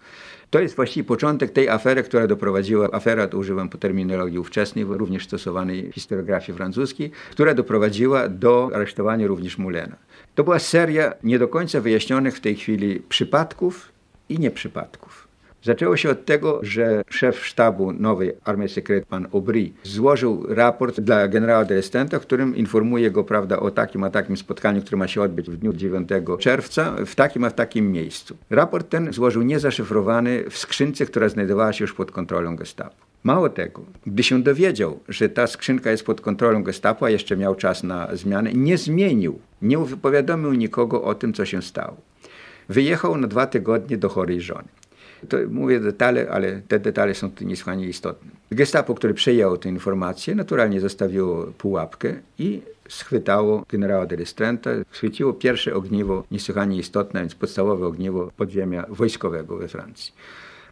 To 0.53 0.61
jest 0.61 0.77
właściwie 0.77 1.05
początek 1.05 1.51
tej 1.51 1.69
afery, 1.69 2.03
która 2.03 2.27
doprowadziła, 2.27 2.89
afera, 2.93 3.29
to 3.29 3.39
używam 3.39 3.69
po 3.69 3.79
terminologii 3.79 4.39
ówczesnej, 4.39 4.85
również 4.85 5.25
stosowanej 5.25 5.91
w 5.91 5.95
historiografii 5.95 6.57
francuskiej, 6.57 7.11
która 7.31 7.55
doprowadziła 7.55 8.29
do 8.29 8.71
aresztowania 8.75 9.27
również 9.27 9.59
Mulena. 9.59 9.97
To 10.35 10.45
była 10.45 10.59
seria 10.59 11.15
nie 11.23 11.39
do 11.39 11.49
końca 11.49 11.81
wyjaśnionych 11.81 12.37
w 12.37 12.41
tej 12.41 12.57
chwili 12.57 13.03
przypadków 13.09 13.93
i 14.29 14.39
nieprzypadków. 14.39 15.22
Zaczęło 15.63 15.97
się 15.97 16.11
od 16.11 16.25
tego, 16.25 16.59
że 16.63 17.05
szef 17.09 17.47
sztabu 17.47 17.93
nowej 17.93 18.33
Armii 18.45 18.69
Sekret, 18.69 19.07
pan 19.07 19.27
Aubry, 19.33 19.71
złożył 19.83 20.47
raport 20.49 21.01
dla 21.01 21.29
generała 21.29 21.65
de 21.65 21.75
Estenta, 21.75 22.19
w 22.19 22.23
którym 22.23 22.57
informuje 22.57 23.11
go 23.11 23.25
prawda, 23.25 23.61
o 23.61 23.71
takim 23.71 24.05
a 24.05 24.11
takim 24.11 24.37
spotkaniu, 24.37 24.81
które 24.81 24.97
ma 24.97 25.09
się 25.09 25.23
odbyć 25.23 25.51
w 25.51 25.57
dniu 25.57 25.73
9 25.73 26.09
czerwca 26.39 26.95
w 27.07 27.15
takim 27.15 27.45
a 27.45 27.51
w 27.51 27.55
takim 27.55 27.93
miejscu. 27.93 28.37
Raport 28.51 28.89
ten 28.89 29.13
złożył 29.13 29.43
niezaszyfrowany 29.43 30.45
w 30.51 30.59
skrzynce, 30.59 31.07
która 31.07 31.29
znajdowała 31.29 31.73
się 31.73 31.85
już 31.85 31.95
pod 31.95 32.11
kontrolą 32.11 32.57
gestapo. 32.57 32.97
Mało 33.25 33.49
tego, 33.49 33.83
gdy 34.07 34.23
się 34.23 34.43
dowiedział, 34.43 35.01
że 35.09 35.29
ta 35.29 35.47
skrzynka 35.47 35.91
jest 35.91 36.07
pod 36.07 36.21
kontrolą 36.21 36.63
gestapo, 36.63 37.07
a 37.07 37.11
jeszcze 37.11 37.37
miał 37.37 37.55
czas 37.55 37.83
na 37.83 38.17
zmianę, 38.17 38.53
nie 38.53 38.79
zmienił, 38.79 39.39
nie 39.63 39.79
powiadomił 40.03 40.53
nikogo 40.53 41.03
o 41.03 41.15
tym, 41.15 41.33
co 41.33 41.45
się 41.45 41.63
stało. 41.63 41.97
Wyjechał 42.69 43.17
na 43.17 43.27
dwa 43.27 43.47
tygodnie 43.47 43.97
do 43.97 44.09
chorej 44.09 44.41
żony. 44.41 44.69
To 45.29 45.37
mówię 45.49 45.81
detale, 45.81 46.31
ale 46.31 46.61
te 46.69 46.79
detale 46.79 47.15
są 47.15 47.31
tu 47.31 47.45
niesłychanie 47.45 47.87
istotne. 47.87 48.31
Gestapo, 48.51 48.95
które 48.95 49.15
przejęło 49.15 49.57
tę 49.57 49.69
informację, 49.69 50.35
naturalnie 50.35 50.81
zostawiło 50.81 51.47
pułapkę 51.59 52.15
i 52.39 52.63
schwytało 52.89 53.65
generała 53.69 54.07
de 54.07 54.17
Restrenta. 54.17 54.71
Schwyciło 54.93 55.33
pierwsze 55.33 55.75
ogniwo, 55.75 56.25
niesłychanie 56.31 56.79
istotne, 56.79 57.21
więc 57.21 57.35
podstawowe 57.35 57.87
ogniwo 57.87 58.31
podziemia 58.37 58.85
wojskowego 58.89 59.57
we 59.57 59.69
Francji. 59.69 60.13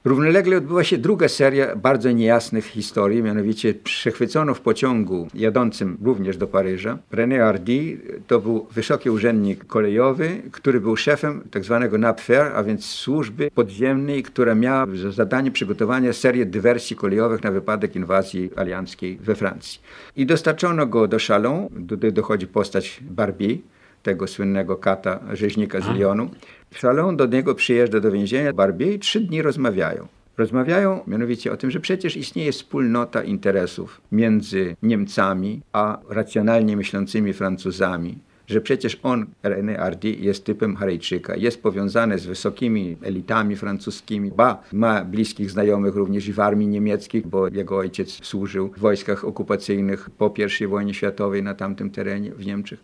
Równolegle 0.05 0.57
odbyła 0.57 0.85
się 0.85 0.99
druga 0.99 1.29
seria 1.29 1.77
bardzo 1.77 2.11
niejasnych 2.11 2.65
historii, 2.65 3.23
mianowicie 3.23 3.75
przechwycono 3.75 4.55
w 4.55 4.61
pociągu 4.61 5.29
jadącym 5.35 5.99
również 6.03 6.37
do 6.37 6.47
Paryża. 6.47 6.99
René 7.13 7.39
Hardy 7.39 7.99
to 8.27 8.41
był 8.41 8.67
wysoki 8.71 9.11
urzędnik 9.11 9.65
kolejowy, 9.65 10.43
który 10.53 10.81
był 10.81 10.97
szefem 10.97 11.43
tzw. 11.53 11.89
Tak 11.91 12.01
NAPFER, 12.01 12.53
a 12.55 12.63
więc 12.63 12.85
służby 12.85 13.51
podziemnej, 13.55 14.23
która 14.23 14.55
miała 14.55 14.87
za 14.95 15.11
zadanie 15.11 15.51
przygotowania 15.51 16.13
serii 16.13 16.47
dywersji 16.47 16.97
kolejowych 16.97 17.43
na 17.43 17.51
wypadek 17.51 17.97
inwazji 17.97 18.51
alianckiej 18.57 19.17
we 19.17 19.35
Francji. 19.35 19.81
I 20.17 20.27
dostarczono 20.27 20.87
go 20.87 21.09
do 21.09 21.17
Chalon, 21.29 21.69
tutaj 21.89 22.13
dochodzi 22.13 22.47
postać 22.47 23.01
Barbie, 23.11 23.59
tego 24.03 24.27
słynnego 24.27 24.77
kata 24.77 25.21
rzeźnika 25.33 25.81
z 25.81 25.89
Lyonu. 25.89 26.31
Szalon 26.75 27.17
do 27.17 27.27
niego 27.27 27.55
przyjeżdża 27.55 28.01
do 28.01 28.13
więzienia 28.13 28.53
Barbie 28.53 28.95
i 28.95 28.99
trzy 28.99 29.21
dni 29.21 29.43
rozmawiają. 29.43 30.07
Rozmawiają 30.39 31.01
mianowicie 31.07 31.53
o 31.53 31.57
tym, 31.57 31.71
że 31.71 31.81
przecież 31.81 32.17
istnieje 32.17 32.53
wspólnota 32.53 33.23
interesów 33.23 34.01
między 34.13 34.77
Niemcami 34.83 35.61
a 35.73 35.99
racjonalnie 36.09 36.77
myślącymi 36.77 37.33
Francuzami, 37.33 38.19
że 38.47 38.61
przecież 38.61 39.01
on, 39.03 39.27
René 39.43 39.77
Hardy, 39.77 40.11
jest 40.11 40.45
typem 40.45 40.77
Harejczyka, 40.77 41.37
jest 41.37 41.63
powiązany 41.63 42.19
z 42.19 42.27
wysokimi 42.27 42.97
elitami 43.03 43.57
francuskimi, 43.57 44.31
ba, 44.31 44.63
ma 44.73 45.05
bliskich 45.05 45.51
znajomych 45.51 45.97
również 45.97 46.29
i 46.29 46.33
w 46.33 46.41
armii 46.41 46.69
niemieckiej, 46.69 47.23
bo 47.23 47.49
jego 47.49 47.79
ojciec 47.79 48.27
służył 48.27 48.73
w 48.77 48.79
wojskach 48.79 49.25
okupacyjnych 49.25 50.11
po 50.11 50.35
I 50.61 50.67
wojnie 50.67 50.95
światowej 50.95 51.43
na 51.43 51.55
tamtym 51.55 51.91
terenie 51.91 52.31
w 52.31 52.47
Niemczech. 52.47 52.81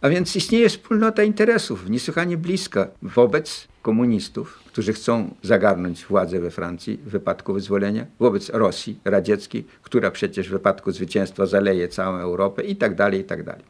A 0.00 0.08
więc 0.08 0.36
istnieje 0.36 0.68
wspólnota 0.68 1.22
interesów, 1.22 1.90
niesłychanie 1.90 2.36
bliska 2.36 2.88
wobec 3.02 3.68
komunistów, 3.82 4.60
którzy 4.66 4.92
chcą 4.92 5.34
zagarnąć 5.42 6.04
władzę 6.04 6.40
we 6.40 6.50
Francji 6.50 6.96
w 6.96 7.10
wypadku 7.10 7.52
wyzwolenia, 7.52 8.06
wobec 8.18 8.48
Rosji 8.48 8.98
radzieckiej, 9.04 9.64
która 9.82 10.10
przecież 10.10 10.48
w 10.48 10.52
wypadku 10.52 10.92
zwycięstwa 10.92 11.46
zaleje 11.46 11.88
całą 11.88 12.18
Europę 12.18 12.62
i 12.62 12.76
tak 12.76 12.94
dalej, 12.94 13.20
i 13.20 13.24
tak 13.24 13.42
dalej. 13.42 13.64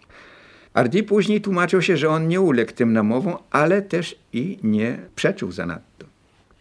Ardi 0.75 1.03
później 1.03 1.41
tłumaczył 1.41 1.83
się, 1.83 1.97
że 1.97 2.09
on 2.09 2.29
nie 2.29 2.41
uległ 2.41 2.73
tym 2.73 2.93
namowom, 2.93 3.37
ale 3.51 3.83
też 3.83 4.19
i 4.33 4.59
nie 4.63 4.99
przeczył 5.17 5.53
zanadto. 5.53 6.07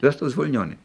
Został 0.04 0.30
zwolniony. 0.30 0.76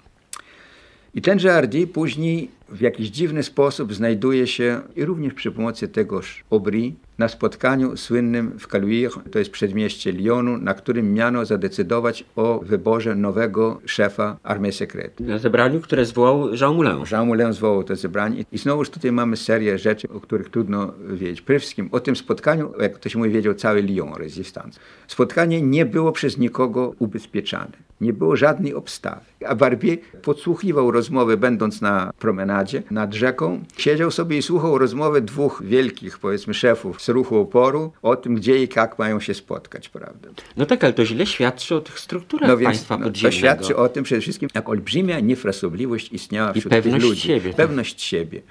I 1.15 1.23
tenże 1.23 1.55
Ardi 1.55 1.87
później 1.87 2.51
w 2.73 2.81
jakiś 2.81 3.09
dziwny 3.09 3.43
sposób 3.43 3.95
znajduje 3.95 4.47
się 4.47 4.81
i 4.97 5.05
również 5.05 5.35
przy 5.35 5.53
pomocy 5.53 5.89
tegoż 5.89 6.45
Aubry 6.51 6.93
na 7.19 7.29
spotkaniu 7.29 7.97
słynnym 7.97 8.59
w 8.59 8.67
Caluire, 8.67 9.11
to 9.31 9.39
jest 9.39 9.51
przedmieście 9.51 10.13
Lyonu, 10.13 10.59
na 10.59 10.75
którym 10.75 11.15
miano 11.15 11.45
zadecydować 11.45 12.25
o 12.37 12.61
wyborze 12.65 13.15
nowego 13.15 13.81
szefa 13.87 14.37
Armii 14.43 14.73
Secrete. 14.73 15.25
Na 15.25 15.39
zebraniu, 15.39 15.81
które 15.81 16.05
zwołał 16.05 16.55
Jean 16.55 16.75
Moulin. 16.75 16.97
Jean 17.13 17.27
Moulin 17.27 17.53
zwołał 17.53 17.85
to 17.85 17.97
zebranie 17.97 18.45
i 18.53 18.59
znowuż 18.59 18.91
tutaj 18.91 19.13
mamy 19.13 19.37
serię 19.37 19.79
rzeczy, 19.79 20.09
o 20.09 20.21
których 20.21 20.49
trudno 20.49 20.93
wiedzieć. 21.09 21.43
Przede 21.43 21.59
wszystkim 21.59 21.89
o 21.93 22.01
tym 22.01 22.17
spotkaniu, 22.17 22.73
jak 22.81 22.99
to 22.99 23.09
się 23.09 23.19
mówi, 23.19 23.31
wiedział 23.31 23.55
cały 23.55 23.83
Lyon, 23.83 24.15
rezystans. 24.17 24.79
Spotkanie 25.07 25.63
nie 25.63 25.87
było 25.87 26.13
przez 26.13 26.39
nikogo 26.39 26.95
ubezpieczane. 26.99 27.93
Nie 28.01 28.13
było 28.13 28.37
żadnej 28.37 28.75
obstawy. 28.75 29.21
A 29.47 29.55
Barbier 29.55 29.99
podsłuchiwał 30.23 30.91
rozmowy, 30.91 31.37
będąc 31.37 31.81
na 31.81 32.13
promenadzie 32.19 32.62
nad 32.91 33.15
rzeką. 33.15 33.65
Siedział 33.77 34.11
sobie 34.11 34.39
i 34.39 34.43
słuchał 34.43 34.79
rozmowy 34.79 35.21
dwóch 35.21 35.63
wielkich, 35.65 36.19
powiedzmy, 36.19 36.55
szefów 36.55 37.03
z 37.03 37.09
ruchu 37.09 37.37
oporu 37.37 37.93
o 38.03 38.17
tym, 38.17 38.35
gdzie 38.35 38.65
i 38.65 38.69
jak 38.77 38.99
mają 38.99 39.21
się 39.21 39.35
spotkać, 39.35 39.89
prawda? 39.89 40.29
No 40.57 40.67
tak, 40.67 40.85
ale 40.85 40.93
to 40.93 41.05
źle 41.07 41.27
świadczy 41.27 41.75
o 41.75 41.81
tych 41.81 42.01
strukturach 42.01 42.49
no 42.49 42.57
więc, 42.57 42.69
państwa 42.69 42.97
no, 42.97 43.05
podziemnego. 43.05 43.33
To 43.33 43.39
świadczy 43.39 43.77
o 43.77 43.89
tym 43.89 44.05
przede 44.05 44.21
wszystkim, 44.21 44.49
jak 44.55 44.69
olbrzymia 44.69 45.21
niefrasobliwość 45.21 46.13
istniała 46.13 46.51
I 46.51 46.61
wśród 46.61 46.73
tych 46.73 46.83
pewność 46.83 47.05
ludzi. 47.05 47.21
siebie, 47.21 47.51
tak. 47.51 47.57
Pewność 47.57 48.03
siebie. 48.03 48.43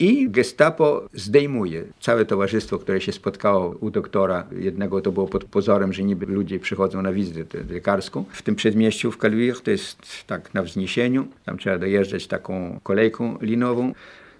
I 0.00 0.30
gestapo 0.30 1.08
zdejmuje 1.14 1.84
całe 2.00 2.24
towarzystwo, 2.24 2.78
które 2.78 3.00
się 3.00 3.12
spotkało 3.12 3.74
u 3.80 3.90
doktora. 3.90 4.46
Jednego 4.58 5.00
to 5.00 5.12
było 5.12 5.28
pod 5.28 5.44
pozorem, 5.44 5.92
że 5.92 6.02
niby 6.02 6.26
ludzie 6.26 6.60
przychodzą 6.60 7.02
na 7.02 7.12
wizytę 7.12 7.58
lekarską. 7.70 8.24
W 8.32 8.42
tym 8.42 8.54
przedmieściu 8.54 9.12
w 9.12 9.16
Caluire 9.16 9.60
to 9.60 9.70
jest 9.70 9.98
tak 10.26 10.54
na 10.54 10.62
wzniesieniu. 10.62 11.26
Tam 11.44 11.58
trzeba 11.58 11.78
dojeżdżać 11.78 12.26
taką 12.26 12.80
kolejką 12.82 13.38
linową. 13.40 13.94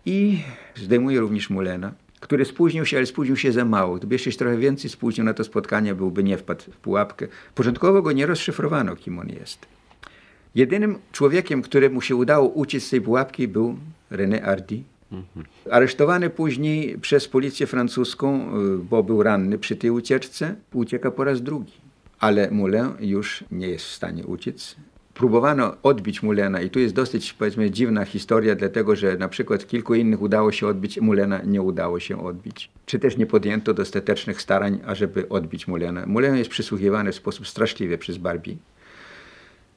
I 0.07 0.39
zdejmuje 0.77 1.21
również 1.21 1.51
Mulena 1.51 1.93
który 2.21 2.45
spóźnił 2.45 2.87
się, 2.87 2.97
ale 2.97 3.07
spóźnił 3.07 3.37
się 3.37 3.53
za 3.53 3.65
mało. 3.65 3.97
Gdyby 3.97 4.15
jeszcze 4.15 4.33
trochę 4.33 4.57
więcej 4.57 4.91
spóźnił 4.91 5.25
na 5.25 5.35
to 5.35 5.45
spotkanie, 5.45 5.95
byłby 5.95 6.25
nie 6.25 6.39
wpadł 6.39 6.63
w 6.63 6.77
pułapkę. 6.77 7.29
Początkowo 7.55 8.03
go 8.03 8.13
nie 8.13 8.27
rozszyfrowano, 8.27 8.97
kim 8.97 9.19
on 9.19 9.29
jest. 9.29 9.67
Jedynym 10.55 10.99
człowiekiem, 11.13 11.63
któremu 11.63 12.01
się 12.01 12.17
udało 12.17 12.49
uciec 12.49 12.85
z 12.85 12.91
tej 12.91 13.01
pułapki 13.01 13.49
był 13.49 13.77
René 14.13 14.43
Hardy. 14.43 14.83
Aresztowany 15.71 16.31
później 16.31 16.99
przez 16.99 17.29
policję 17.29 17.67
francuską, 17.67 18.57
y, 18.75 18.79
bo 18.79 19.03
był 19.03 19.23
ranny 19.23 19.59
przy 19.59 19.77
tej 19.77 19.91
ucieczce, 19.91 20.55
ucieka 20.73 21.11
po 21.11 21.25
raz 21.25 21.43
drugi. 21.43 21.73
Ale 22.19 22.51
Moulin 22.51 22.89
już 23.01 23.45
nie 23.51 23.69
jest 23.69 23.85
w 23.85 23.93
stanie 23.93 24.27
uciec 24.27 24.77
próbowano 25.21 25.77
odbić 25.83 26.23
Mulena 26.23 26.61
i 26.61 26.71
tu 26.71 26.79
jest 26.79 26.95
dosyć, 26.95 27.33
powiedzmy, 27.33 27.71
dziwna 27.71 28.05
historia, 28.05 28.55
dlatego 28.55 28.97
że 28.97 29.17
na 29.17 29.29
przykład 29.29 29.67
kilku 29.67 29.95
innych 29.95 30.23
udało 30.23 30.53
się 30.53 30.67
odbić, 30.67 31.01
Mulena 31.01 31.43
nie 31.45 31.63
udało 31.63 32.01
się 32.01 32.25
odbić. 32.25 32.71
Czy 32.87 32.99
też 32.99 33.17
nie 33.17 33.27
podjęto 33.27 33.75
dostatecznych 33.75 34.43
starań, 34.43 34.79
ażeby 34.87 35.29
odbić 35.29 35.69
Mulena. 35.69 36.07
Mulen 36.07 36.37
jest 36.37 36.51
przysłuchiwany 36.51 37.13
w 37.13 37.15
sposób 37.15 37.49
straszliwy 37.49 37.99
przez 37.99 38.19
Barbie. 38.19 38.57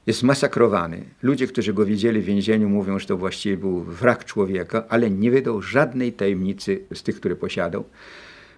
Jest 0.06 0.22
masakrowany. 0.22 1.04
Ludzie, 1.22 1.46
którzy 1.46 1.72
go 1.74 1.84
widzieli 1.84 2.20
w 2.20 2.24
więzieniu, 2.24 2.68
mówią, 2.68 2.98
że 2.98 3.06
to 3.06 3.16
właściwie 3.16 3.56
był 3.56 3.80
wrak 3.80 4.24
człowieka, 4.24 4.84
ale 4.88 5.10
nie 5.10 5.30
wydał 5.30 5.62
żadnej 5.62 6.12
tajemnicy 6.12 6.80
z 6.94 7.02
tych, 7.02 7.16
które 7.16 7.36
posiadał. 7.36 7.84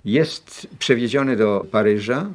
Jest 0.05 0.69
przewieziony 0.79 1.37
do 1.37 1.67
Paryża 1.71 2.31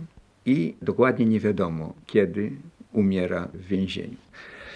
i 0.45 0.76
dokładnie 0.82 1.26
nie 1.26 1.39
wiadomo, 1.39 1.93
kiedy 2.06 2.52
umiera 2.93 3.47
w 3.54 3.67
więzieniu. 3.67 4.17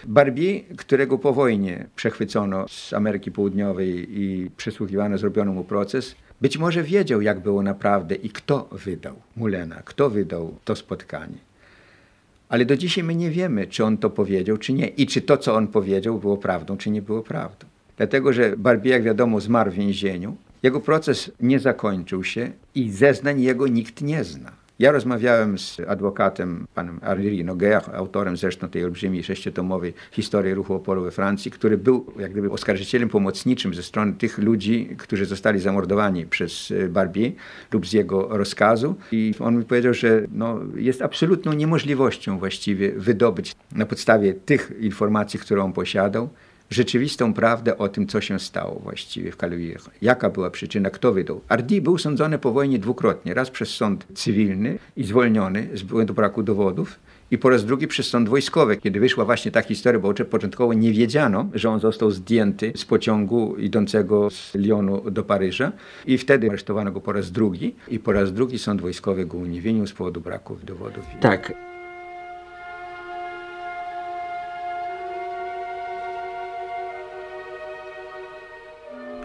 Barbie, 0.08 0.62
którego 0.78 1.18
po 1.18 1.34
wojnie 1.34 1.88
przechwycono 1.96 2.68
z 2.68 2.94
Ameryki 2.94 3.32
Południowej 3.32 4.20
i 4.22 4.52
przesłuchiwano, 4.58 5.18
zrobiono 5.18 5.54
mu 5.54 5.64
proces, 5.64 6.16
być 6.42 6.58
może 6.58 6.84
wiedział, 6.84 7.22
jak 7.22 7.40
było 7.40 7.64
naprawdę 7.64 8.16
i 8.16 8.30
kto 8.30 8.70
wydał 8.72 9.16
Mulena, 9.36 9.82
kto 9.86 10.10
wydał 10.10 10.56
to 10.64 10.76
spotkanie. 10.76 11.38
Ale 12.50 12.66
do 12.66 12.78
dzisiaj 12.78 13.04
my 13.04 13.16
nie 13.16 13.32
wiemy, 13.32 13.68
czy 13.68 13.86
on 13.86 13.98
to 13.98 14.10
powiedział, 14.10 14.58
czy 14.58 14.74
nie. 14.74 14.88
I 14.88 15.08
czy 15.08 15.22
to, 15.22 15.38
co 15.38 15.56
on 15.56 15.68
powiedział, 15.68 16.20
było 16.20 16.38
prawdą, 16.38 16.78
czy 16.78 16.90
nie 16.90 17.02
było 17.02 17.24
prawdą. 17.24 17.68
Dlatego, 17.98 18.34
że 18.34 18.58
Barbie, 18.58 18.92
jak 18.92 19.04
wiadomo, 19.04 19.42
zmarł 19.42 19.72
w 19.72 19.74
więzieniu. 19.74 20.36
Jego 20.64 20.80
proces 20.80 21.32
nie 21.40 21.60
zakończył 21.60 22.24
się 22.24 22.52
i 22.76 22.92
zeznań 22.92 23.42
jego 23.42 23.68
nikt 23.68 24.02
nie 24.02 24.24
zna. 24.24 24.52
Ja 24.80 24.92
rozmawiałem 24.92 25.58
z 25.58 25.80
adwokatem, 25.88 26.68
panem 26.74 27.00
Henri 27.00 27.44
Noguer, 27.44 27.82
autorem 27.94 28.38
zresztą 28.38 28.70
tej 28.70 28.84
olbrzymiej 28.84 29.24
sześciotomowej 29.24 29.94
historii 30.12 30.54
ruchu 30.54 30.74
oporu 30.74 31.04
we 31.04 31.12
Francji, 31.12 31.52
który 31.52 31.78
był 31.78 32.06
jak 32.20 32.32
gdyby 32.32 32.52
oskarżycielem 32.52 33.10
pomocniczym 33.10 33.74
ze 33.74 33.84
strony 33.84 34.14
tych 34.14 34.38
ludzi, 34.38 34.90
którzy 34.98 35.26
zostali 35.26 35.60
zamordowani 35.60 36.26
przez 36.26 36.72
e, 36.72 36.88
Barbier 36.88 37.32
lub 37.72 37.88
z 37.88 37.94
jego 37.94 38.38
rozkazu. 38.38 38.96
I 39.12 39.34
on 39.40 39.58
mi 39.58 39.66
powiedział, 39.66 39.94
że 39.94 40.22
no, 40.32 40.60
jest 40.76 41.02
absolutną 41.02 41.54
niemożliwością 41.54 42.40
właściwie 42.40 42.92
wydobyć 42.92 43.56
na 43.72 43.86
podstawie 43.86 44.34
tych 44.34 44.72
informacji, 44.80 45.40
które 45.40 45.64
on 45.64 45.74
posiadał, 45.74 46.30
rzeczywistą 46.70 47.34
prawdę 47.34 47.78
o 47.78 47.90
tym, 47.90 48.08
co 48.08 48.22
się 48.22 48.40
stało 48.40 48.80
właściwie 48.80 49.32
w 49.32 49.38
Caluire. 49.38 49.82
Jaka 50.02 50.30
była 50.30 50.50
przyczyna, 50.50 50.90
kto 50.90 51.14
wydał. 51.14 51.42
Ardi 51.50 51.82
był 51.82 51.98
sądzony 51.98 52.40
po 52.40 52.52
wojnie 52.52 52.80
dwukrotnie. 52.80 53.34
Raz 53.34 53.50
przez 53.50 53.70
sąd 53.70 54.06
cywilny 54.14 54.78
i 54.98 55.04
zwolniony 55.04 55.70
z 55.74 55.84
braku 56.12 56.44
dowodów 56.44 57.00
i 57.32 57.38
po 57.38 57.50
raz 57.50 57.66
drugi 57.66 57.88
przez 57.88 58.08
sąd 58.08 58.30
wojskowy, 58.30 58.78
kiedy 58.78 59.00
wyszła 59.00 59.26
właśnie 59.26 59.52
ta 59.52 59.62
historia, 59.62 60.00
bo 60.00 60.14
początkowo 60.14 60.74
nie 60.74 60.94
wiedziano, 60.94 61.50
że 61.54 61.70
on 61.70 61.80
został 61.80 62.12
zdjęty 62.12 62.74
z 62.76 62.86
pociągu 62.86 63.56
idącego 63.56 64.30
z 64.30 64.56
Lyonu 64.56 65.12
do 65.12 65.24
Paryża 65.24 65.72
i 66.06 66.18
wtedy 66.18 66.50
aresztowano 66.50 66.92
go 66.92 67.02
po 67.02 67.14
raz 67.14 67.32
drugi 67.32 67.76
i 67.88 68.00
po 68.00 68.12
raz 68.12 68.34
drugi 68.34 68.60
sąd 68.60 68.82
wojskowy 68.82 69.26
go 69.26 69.38
uniewinnił 69.38 69.88
z 69.88 69.94
powodu 69.94 70.22
braku 70.22 70.58
dowodów. 70.64 71.04
Tak, 71.22 71.54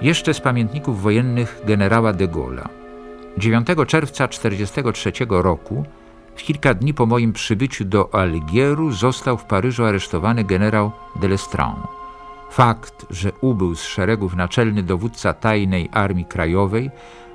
Jeszcze 0.03 0.35
z 0.35 0.41
pamiętników 0.41 1.03
wojennych 1.03 1.61
generała 1.67 2.13
de 2.13 2.29
Gaulle'a. 2.29 2.69
9 3.39 3.67
czerwca 3.87 4.29
1943 4.29 5.13
roku, 5.29 5.85
w 6.37 6.43
kilka 6.43 6.75
dni 6.75 6.95
po 6.95 7.07
moim 7.07 7.33
przybyciu 7.33 7.85
do 7.85 8.15
Algieru, 8.15 8.93
został 8.93 9.39
w 9.39 9.45
Paryżu 9.45 9.85
aresztowany 9.85 10.45
generał 10.45 10.93
de 11.21 11.29
Lestrange. 11.29 11.89
Fakt, 12.51 13.07
że 13.11 13.33
ubył 13.41 13.75
z 13.75 13.83
szeregów 13.83 14.37
naczelny 14.37 14.83
dowódca 14.83 15.35
tajnej 15.35 15.89
Armii 15.93 16.25
Krajowej, 16.25 16.91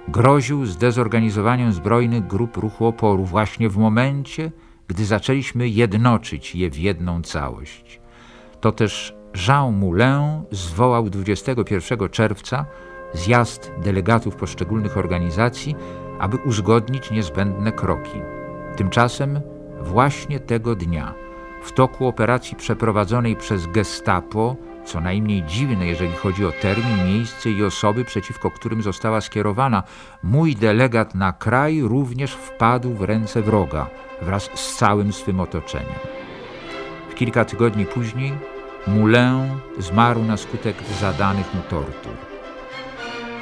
groził 0.07 0.65
zdezorganizowaniem 0.65 1.73
zbrojnych 1.73 2.27
grup 2.27 2.57
ruchu 2.57 2.85
oporu 2.85 3.25
właśnie 3.25 3.69
w 3.69 3.77
momencie, 3.77 4.51
gdy 4.87 5.05
zaczęliśmy 5.05 5.69
jednoczyć 5.69 6.55
je 6.55 6.69
w 6.69 6.77
jedną 6.77 7.21
całość. 7.21 7.99
To 8.61 8.71
też 8.71 9.15
Jean 9.35 9.73
Moulin 9.73 10.43
zwołał 10.51 11.09
21 11.09 12.09
czerwca 12.09 12.65
zjazd 13.13 13.71
delegatów 13.83 14.35
poszczególnych 14.35 14.97
organizacji, 14.97 15.75
aby 16.19 16.37
uzgodnić 16.37 17.11
niezbędne 17.11 17.71
kroki. 17.71 18.21
Tymczasem 18.75 19.41
właśnie 19.81 20.39
tego 20.39 20.75
dnia, 20.75 21.13
w 21.63 21.71
toku 21.71 22.07
operacji 22.07 22.57
przeprowadzonej 22.57 23.35
przez 23.35 23.67
Gestapo, 23.67 24.55
co 24.85 25.01
najmniej 25.01 25.43
dziwne, 25.43 25.87
jeżeli 25.87 26.13
chodzi 26.13 26.45
o 26.45 26.51
termin, 26.51 27.05
miejsce 27.05 27.49
i 27.49 27.63
osoby, 27.63 28.05
przeciwko 28.05 28.51
którym 28.51 28.81
została 28.81 29.21
skierowana, 29.21 29.83
mój 30.23 30.55
delegat 30.55 31.15
na 31.15 31.33
kraj 31.33 31.81
również 31.81 32.33
wpadł 32.33 32.93
w 32.93 33.01
ręce 33.01 33.41
wroga 33.41 33.87
wraz 34.21 34.49
z 34.53 34.75
całym 34.75 35.13
swym 35.13 35.39
otoczeniem. 35.39 35.99
W 37.09 37.15
kilka 37.15 37.45
tygodni 37.45 37.85
później 37.85 38.33
Moulin 38.87 39.59
zmarł 39.79 40.23
na 40.23 40.37
skutek 40.37 40.75
zadanych 40.99 41.53
mu 41.53 41.61
tortur. 41.61 42.13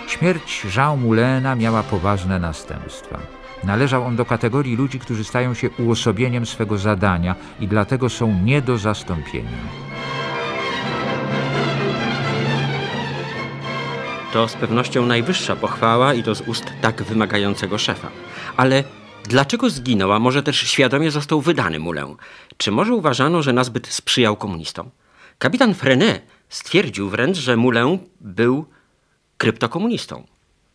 Śmierć 0.08 0.66
Jean 0.78 1.00
Moulina 1.00 1.56
miała 1.56 1.84
poważne 1.84 2.40
następstwa. 2.40 3.20
Należał 3.64 4.04
on 4.04 4.16
do 4.16 4.26
kategorii 4.26 4.76
ludzi, 4.76 5.00
którzy 5.00 5.24
stają 5.24 5.54
się 5.54 5.70
uosobieniem 5.70 6.46
swego 6.46 6.78
zadania 6.78 7.36
i 7.60 7.68
dlatego 7.68 8.10
są 8.10 8.40
nie 8.44 8.62
do 8.62 8.78
zastąpienia. 8.78 9.50
To 14.34 14.48
z 14.48 14.54
pewnością 14.54 15.06
najwyższa 15.06 15.56
pochwała 15.56 16.14
i 16.14 16.24
to 16.24 16.36
z 16.36 16.42
ust 16.42 16.66
tak 16.82 17.04
wymagającego 17.04 17.78
szefa. 17.78 18.08
Ale 18.58 18.84
dlaczego 19.24 19.70
zginął, 19.70 20.12
a 20.14 20.20
może 20.20 20.44
też 20.44 20.58
świadomie 20.58 21.12
został 21.12 21.42
wydany 21.42 21.80
Mulę? 21.80 22.16
Czy 22.58 22.72
może 22.72 22.94
uważano, 22.94 23.42
że 23.42 23.54
nazbyt 23.54 23.88
sprzyjał 23.88 24.36
komunistom? 24.36 24.90
Kapitan 25.44 25.74
Frenet 25.74 26.26
stwierdził 26.50 27.10
wręcz, 27.10 27.38
że 27.38 27.58
Moulin 27.58 28.00
był 28.22 28.66
kryptokomunistą. 29.38 30.28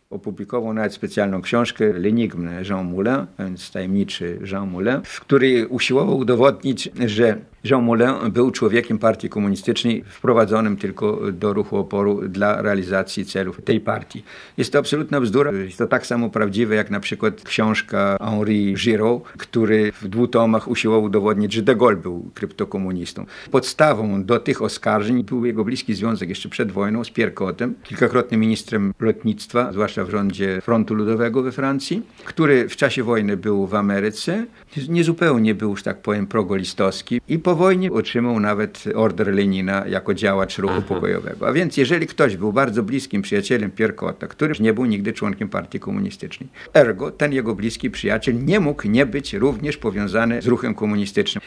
Opublikował 0.09 0.73
nawet 0.73 0.93
specjalną 0.93 1.41
książkę 1.41 1.93
L'Enigme 1.93 2.69
Jean 2.69 2.85
Moulin, 2.85 3.25
więc 3.39 3.71
tajemniczy 3.71 4.39
Jean 4.51 4.69
Moulin, 4.69 5.01
w 5.03 5.19
której 5.19 5.65
usiłował 5.65 6.17
udowodnić, 6.17 6.89
że 7.05 7.37
Jean 7.63 7.83
Moulin 7.83 8.31
był 8.31 8.51
człowiekiem 8.51 8.99
partii 8.99 9.29
komunistycznej 9.29 10.03
wprowadzonym 10.07 10.77
tylko 10.77 11.31
do 11.31 11.53
ruchu 11.53 11.77
oporu 11.77 12.27
dla 12.27 12.61
realizacji 12.61 13.25
celów 13.25 13.61
tej 13.61 13.79
partii. 13.79 14.23
Jest 14.57 14.73
to 14.73 14.79
absolutna 14.79 15.21
bzdura. 15.21 15.51
Jest 15.51 15.77
to 15.77 15.87
tak 15.87 16.05
samo 16.05 16.29
prawdziwe 16.29 16.75
jak 16.75 16.89
na 16.89 16.99
przykład 16.99 17.41
książka 17.41 18.17
Henri 18.21 18.73
Giraud, 18.73 19.23
który 19.23 19.91
w 19.91 20.07
dwóch 20.07 20.29
tomach 20.29 20.67
usiłował 20.67 21.03
udowodnić, 21.03 21.53
że 21.53 21.61
de 21.61 21.75
Gaulle 21.75 21.97
był 21.97 22.31
kryptokomunistą. 22.33 23.25
Podstawą 23.51 24.23
do 24.23 24.39
tych 24.39 24.61
oskarżeń 24.61 25.23
był 25.23 25.45
jego 25.45 25.65
bliski 25.65 25.93
związek 25.93 26.29
jeszcze 26.29 26.49
przed 26.49 26.71
wojną 26.71 27.03
z 27.03 27.09
Pierre 27.09 27.31
Cotem, 27.31 27.75
kilkakrotnym 27.83 28.41
ministrem 28.41 28.93
lotnictwa, 28.99 29.71
zwłaszcza 29.73 29.98
w 30.05 30.09
rządzie 30.09 30.61
Frontu 30.61 30.93
Ludowego 30.93 31.43
we 31.43 31.51
Francji, 31.51 32.01
który 32.25 32.69
w 32.69 32.75
czasie 32.75 33.03
wojny 33.03 33.37
był 33.37 33.67
w 33.67 33.75
Ameryce, 33.75 34.45
niezupełnie 34.89 35.55
był, 35.55 35.75
że 35.75 35.83
tak 35.83 36.01
powiem, 36.01 36.27
progolistowski 36.27 37.21
i 37.27 37.39
po 37.39 37.55
wojnie 37.55 37.91
otrzymał 37.91 38.39
nawet 38.39 38.83
order 38.95 39.33
Lenina 39.33 39.87
jako 39.87 40.13
działacz 40.13 40.57
ruchu 40.57 40.75
Aha. 40.77 40.85
pokojowego. 40.87 41.47
A 41.47 41.53
więc 41.53 41.77
jeżeli 41.77 42.07
ktoś 42.07 42.37
był 42.37 42.53
bardzo 42.53 42.83
bliskim 42.83 43.21
przyjacielem 43.21 43.71
Pierkota, 43.71 44.27
który 44.27 44.53
nie 44.59 44.73
był 44.73 44.85
nigdy 44.85 45.13
członkiem 45.13 45.49
partii 45.49 45.79
komunistycznej, 45.79 46.49
ergo 46.73 47.11
ten 47.11 47.33
jego 47.33 47.55
bliski 47.55 47.91
przyjaciel 47.91 48.45
nie 48.45 48.59
mógł 48.59 48.87
nie 48.87 49.05
być 49.05 49.33
również 49.33 49.77
powiązany 49.77 50.41
z 50.41 50.47
ruchem 50.47 50.75
komunistycznym. 50.75 51.41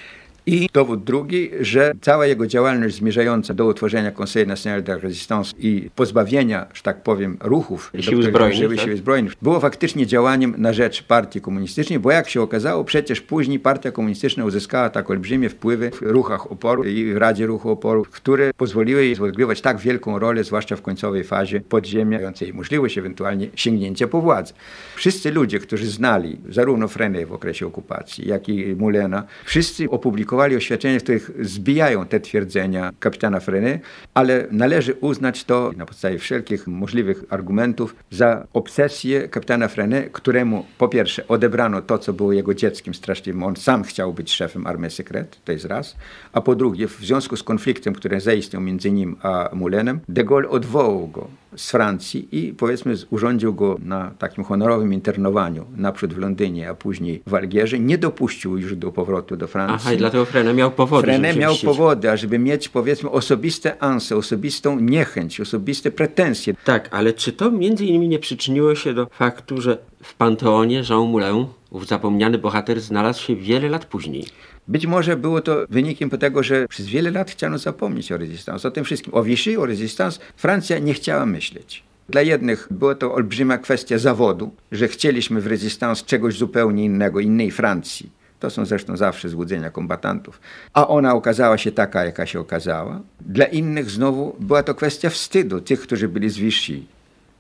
I 0.46 0.68
dowód 0.72 1.05
drugi, 1.05 1.50
że 1.61 1.92
cała 2.00 2.26
jego 2.26 2.46
działalność 2.46 2.94
zmierzająca 2.94 3.55
do 3.55 3.66
utworzenia 3.66 4.12
Conseil 4.20 4.46
National 4.46 4.83
de 4.83 4.96
Résistance 4.96 5.55
i 5.59 5.90
pozbawienia, 5.96 6.66
że 6.74 6.83
tak 6.83 7.02
powiem, 7.02 7.37
ruchów 7.40 7.92
sił 8.00 8.22
zbrojnych, 8.22 8.76
tak? 8.76 8.87
sił 8.87 8.96
zbrojnych, 8.96 9.35
było 9.42 9.61
faktycznie 9.61 10.07
działaniem 10.07 10.55
na 10.59 10.72
rzecz 10.72 11.02
partii 11.02 11.40
komunistycznej, 11.40 11.98
bo 11.98 12.11
jak 12.11 12.28
się 12.28 12.42
okazało, 12.42 12.85
przecież 12.85 13.20
później 13.20 13.61
partia 13.61 13.92
komunistyczna 13.92 14.44
uzyskała 14.44 14.90
tak 14.90 15.11
olbrzymie 15.11 15.48
wpływy 15.48 15.90
w 15.90 16.02
ruchach 16.02 16.52
oporu 16.52 16.85
i 16.85 17.12
w 17.12 17.16
Radzie 17.16 17.46
Ruchu 17.46 17.70
Oporu, 17.70 18.07
które 18.11 18.50
pozwoliły 18.57 19.05
jej 19.05 19.18
odgrywać 19.18 19.61
tak 19.61 19.78
wielką 19.78 20.18
rolę, 20.18 20.44
zwłaszcza 20.44 20.76
w 20.76 20.83
końcowej 20.83 21.24
fazie 21.24 21.61
podziemia, 21.61 22.18
dającej 22.18 22.55
możliwość 22.55 22.98
ewentualnie 22.98 23.48
sięgnięcia 23.55 24.09
po 24.09 24.20
władzę. 24.20 24.55
Wszyscy 24.96 25.31
ludzie, 25.31 25.59
którzy 25.59 25.87
znali 25.87 26.38
zarówno 26.48 26.88
Frenet 26.88 27.28
w 27.28 27.33
okresie 27.33 27.66
okupacji, 27.66 28.28
jak 28.28 28.48
i 28.48 28.76
Mulena, 28.76 29.24
wszyscy 29.44 29.90
opublikowali 29.90 30.31
opublikowali 30.32 30.56
oświadczenia, 30.56 30.98
w 30.98 31.02
których 31.02 31.30
zbijają 31.40 32.06
te 32.06 32.20
twierdzenia 32.20 32.92
kapitana 33.00 33.40
Freny, 33.40 33.80
ale 34.14 34.46
należy 34.50 34.94
uznać 34.94 35.44
to 35.44 35.72
na 35.76 35.86
podstawie 35.86 36.18
wszelkich 36.18 36.66
możliwych 36.66 37.24
argumentów 37.30 37.96
za 38.10 38.46
obsesję 38.52 39.28
kapitana 39.28 39.68
Freny, 39.68 40.08
któremu 40.12 40.64
po 40.78 40.88
pierwsze 40.88 41.28
odebrano 41.28 41.82
to, 41.82 41.98
co 41.98 42.12
było 42.12 42.32
jego 42.32 42.54
dzieckiem 42.54 42.94
straszliwym. 42.94 43.42
On 43.42 43.56
sam 43.56 43.82
chciał 43.82 44.12
być 44.12 44.32
szefem 44.32 44.66
Armii 44.66 44.90
Sekret, 44.90 45.38
to 45.44 45.52
jest 45.52 45.64
raz. 45.64 45.96
A 46.32 46.40
po 46.40 46.54
drugie, 46.54 46.88
w 46.88 47.00
związku 47.00 47.36
z 47.36 47.42
konfliktem, 47.42 47.94
który 47.94 48.20
zaistniał 48.20 48.62
między 48.62 48.90
nim 48.90 49.16
a 49.22 49.50
Moulenem, 49.52 50.00
de 50.08 50.24
Gaulle 50.24 50.48
odwołał 50.48 51.08
go 51.08 51.28
z 51.56 51.70
Francji 51.70 52.28
i 52.32 52.52
powiedzmy 52.52 52.94
urządził 53.10 53.54
go 53.54 53.76
na 53.84 54.10
takim 54.18 54.44
honorowym 54.44 54.92
internowaniu, 54.92 55.64
naprzód 55.76 56.14
w 56.14 56.18
Londynie, 56.18 56.70
a 56.70 56.74
później 56.74 57.22
w 57.26 57.34
Algierze. 57.34 57.78
Nie 57.78 57.98
dopuścił 57.98 58.58
już 58.58 58.76
do 58.76 58.92
powrotu 58.92 59.36
do 59.36 59.46
Francji. 59.46 59.86
Aha, 59.86 59.92
i 59.92 59.96
dlatego 59.96 60.21
Frene 60.24 60.54
miał 60.54 60.70
powody. 60.70 61.06
Frene 61.06 61.35
miał 61.37 61.54
powody, 61.56 62.11
ażeby 62.11 62.38
mieć 62.38 62.68
powiedzmy 62.68 63.11
osobiste 63.11 63.82
anse, 63.82 64.16
osobistą 64.16 64.80
niechęć, 64.80 65.40
osobiste 65.40 65.90
pretensje. 65.90 66.54
Tak, 66.64 66.88
ale 66.90 67.12
czy 67.12 67.32
to 67.32 67.50
między 67.50 67.85
innymi 67.85 68.08
nie 68.08 68.18
przyczyniło 68.18 68.74
się 68.74 68.94
do 68.94 69.06
faktu, 69.06 69.61
że 69.61 69.78
w 70.02 70.14
Panteonie 70.14 70.82
Jean 70.90 71.11
Moulin, 71.11 71.46
ów 71.70 71.87
zapomniany 71.87 72.38
bohater, 72.38 72.80
znalazł 72.80 73.22
się 73.22 73.37
wiele 73.37 73.68
lat 73.68 73.85
później? 73.85 74.26
Być 74.68 74.87
może 74.87 75.16
było 75.16 75.40
to 75.40 75.56
wynikiem 75.70 76.11
tego, 76.11 76.42
że 76.42 76.68
przez 76.68 76.87
wiele 76.87 77.11
lat 77.11 77.30
chciano 77.30 77.58
zapomnieć 77.58 78.12
o 78.12 78.16
rezystans, 78.16 78.66
o 78.66 78.70
tym 78.70 78.85
wszystkim. 78.85 79.14
O 79.14 79.22
Vichy, 79.22 79.61
o 79.61 79.66
rezystans 79.66 80.20
Francja 80.37 80.78
nie 80.78 80.94
chciała 80.94 81.26
myśleć. 81.26 81.82
Dla 82.08 82.22
jednych 82.22 82.68
była 82.70 82.94
to 82.94 83.14
olbrzymia 83.14 83.58
kwestia 83.58 83.98
zawodu, 83.98 84.54
że 84.72 84.88
chcieliśmy 84.88 85.40
w 85.40 85.46
rezystans 85.46 86.04
czegoś 86.04 86.35
zupełnie 86.35 86.85
innego, 86.85 87.20
innej 87.20 87.50
Francji 87.50 88.21
to 88.42 88.50
są 88.50 88.64
zresztą 88.64 88.96
zawsze 88.96 89.28
złudzenia 89.28 89.70
kombatantów. 89.70 90.40
A 90.72 90.88
ona 90.88 91.14
okazała 91.14 91.59
się 91.59 91.72
taka, 91.72 92.05
jaka 92.05 92.26
się 92.26 92.40
okazała. 92.40 93.00
Dla 93.20 93.44
innych 93.44 93.90
znowu 93.90 94.37
była 94.40 94.62
to 94.62 94.74
kwestia 94.74 95.11
wstydu, 95.11 95.61
tych, 95.61 95.81
którzy 95.81 96.09
byli 96.09 96.31
z 96.31 96.37
Vichy. 96.37 96.83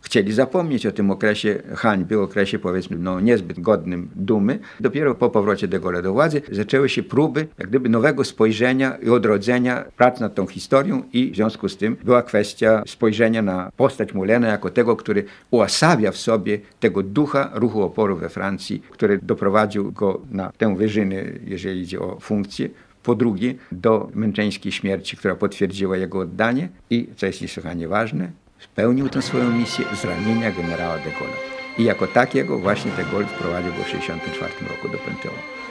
Chcieli 0.02 0.32
zapomnieć 0.32 0.86
o 0.86 0.92
tym 0.92 1.10
okresie 1.10 1.62
hańby, 1.74 2.20
okresie 2.20 2.58
powiedzmy 2.58 2.96
no, 2.98 3.20
niezbyt 3.20 3.60
godnym 3.60 4.08
dumy. 4.16 4.58
Dopiero 4.80 5.14
po 5.14 5.30
powrocie 5.30 5.68
de 5.68 5.80
Gaulle 5.80 6.02
do 6.02 6.12
władzy 6.12 6.42
zaczęły 6.52 6.88
się 6.88 7.02
próby 7.02 7.46
jak 7.58 7.68
gdyby 7.68 7.88
nowego 7.88 8.24
spojrzenia 8.24 8.96
i 8.96 9.10
odrodzenia 9.10 9.84
prac 9.96 10.20
nad 10.20 10.34
tą 10.34 10.46
historią 10.46 11.02
i 11.12 11.30
w 11.30 11.36
związku 11.36 11.68
z 11.68 11.76
tym 11.76 11.96
była 12.04 12.22
kwestia 12.22 12.82
spojrzenia 12.86 13.42
na 13.42 13.72
postać 13.76 14.14
Mulena 14.14 14.48
jako 14.48 14.70
tego, 14.70 14.96
który 14.96 15.24
uosabia 15.50 16.10
w 16.10 16.16
sobie 16.16 16.60
tego 16.80 17.02
ducha 17.02 17.50
ruchu 17.54 17.82
oporu 17.82 18.16
we 18.16 18.28
Francji, 18.28 18.82
który 18.90 19.18
doprowadził 19.22 19.92
go 19.92 20.20
na 20.30 20.52
tę 20.58 20.76
wyżynę, 20.76 21.24
jeżeli 21.44 21.80
idzie 21.80 22.00
o 22.00 22.20
funkcję, 22.20 22.68
po 23.02 23.14
drugie 23.14 23.54
do 23.72 24.10
męczeńskiej 24.14 24.72
śmierci, 24.72 25.16
która 25.16 25.34
potwierdziła 25.34 25.96
jego 25.96 26.18
oddanie 26.18 26.68
i, 26.90 27.08
co 27.16 27.26
jest 27.26 27.42
niesłychanie 27.42 27.88
ważne, 27.88 28.30
spełnił 28.62 29.08
tę 29.08 29.22
swoją 29.22 29.50
misję 29.50 29.84
z 29.94 30.04
ramienia 30.04 30.50
generała 30.50 30.98
de 30.98 31.10
Gaulle. 31.10 31.36
I 31.78 31.84
jako 31.84 32.06
takiego 32.06 32.58
właśnie 32.58 32.90
de 32.90 33.04
Gaulle 33.04 33.26
wprowadził 33.26 33.72
go 33.72 33.82
w 33.82 33.84
1964 33.84 34.68
roku 34.68 34.88
do 34.88 34.98
Panteonu. 34.98 35.61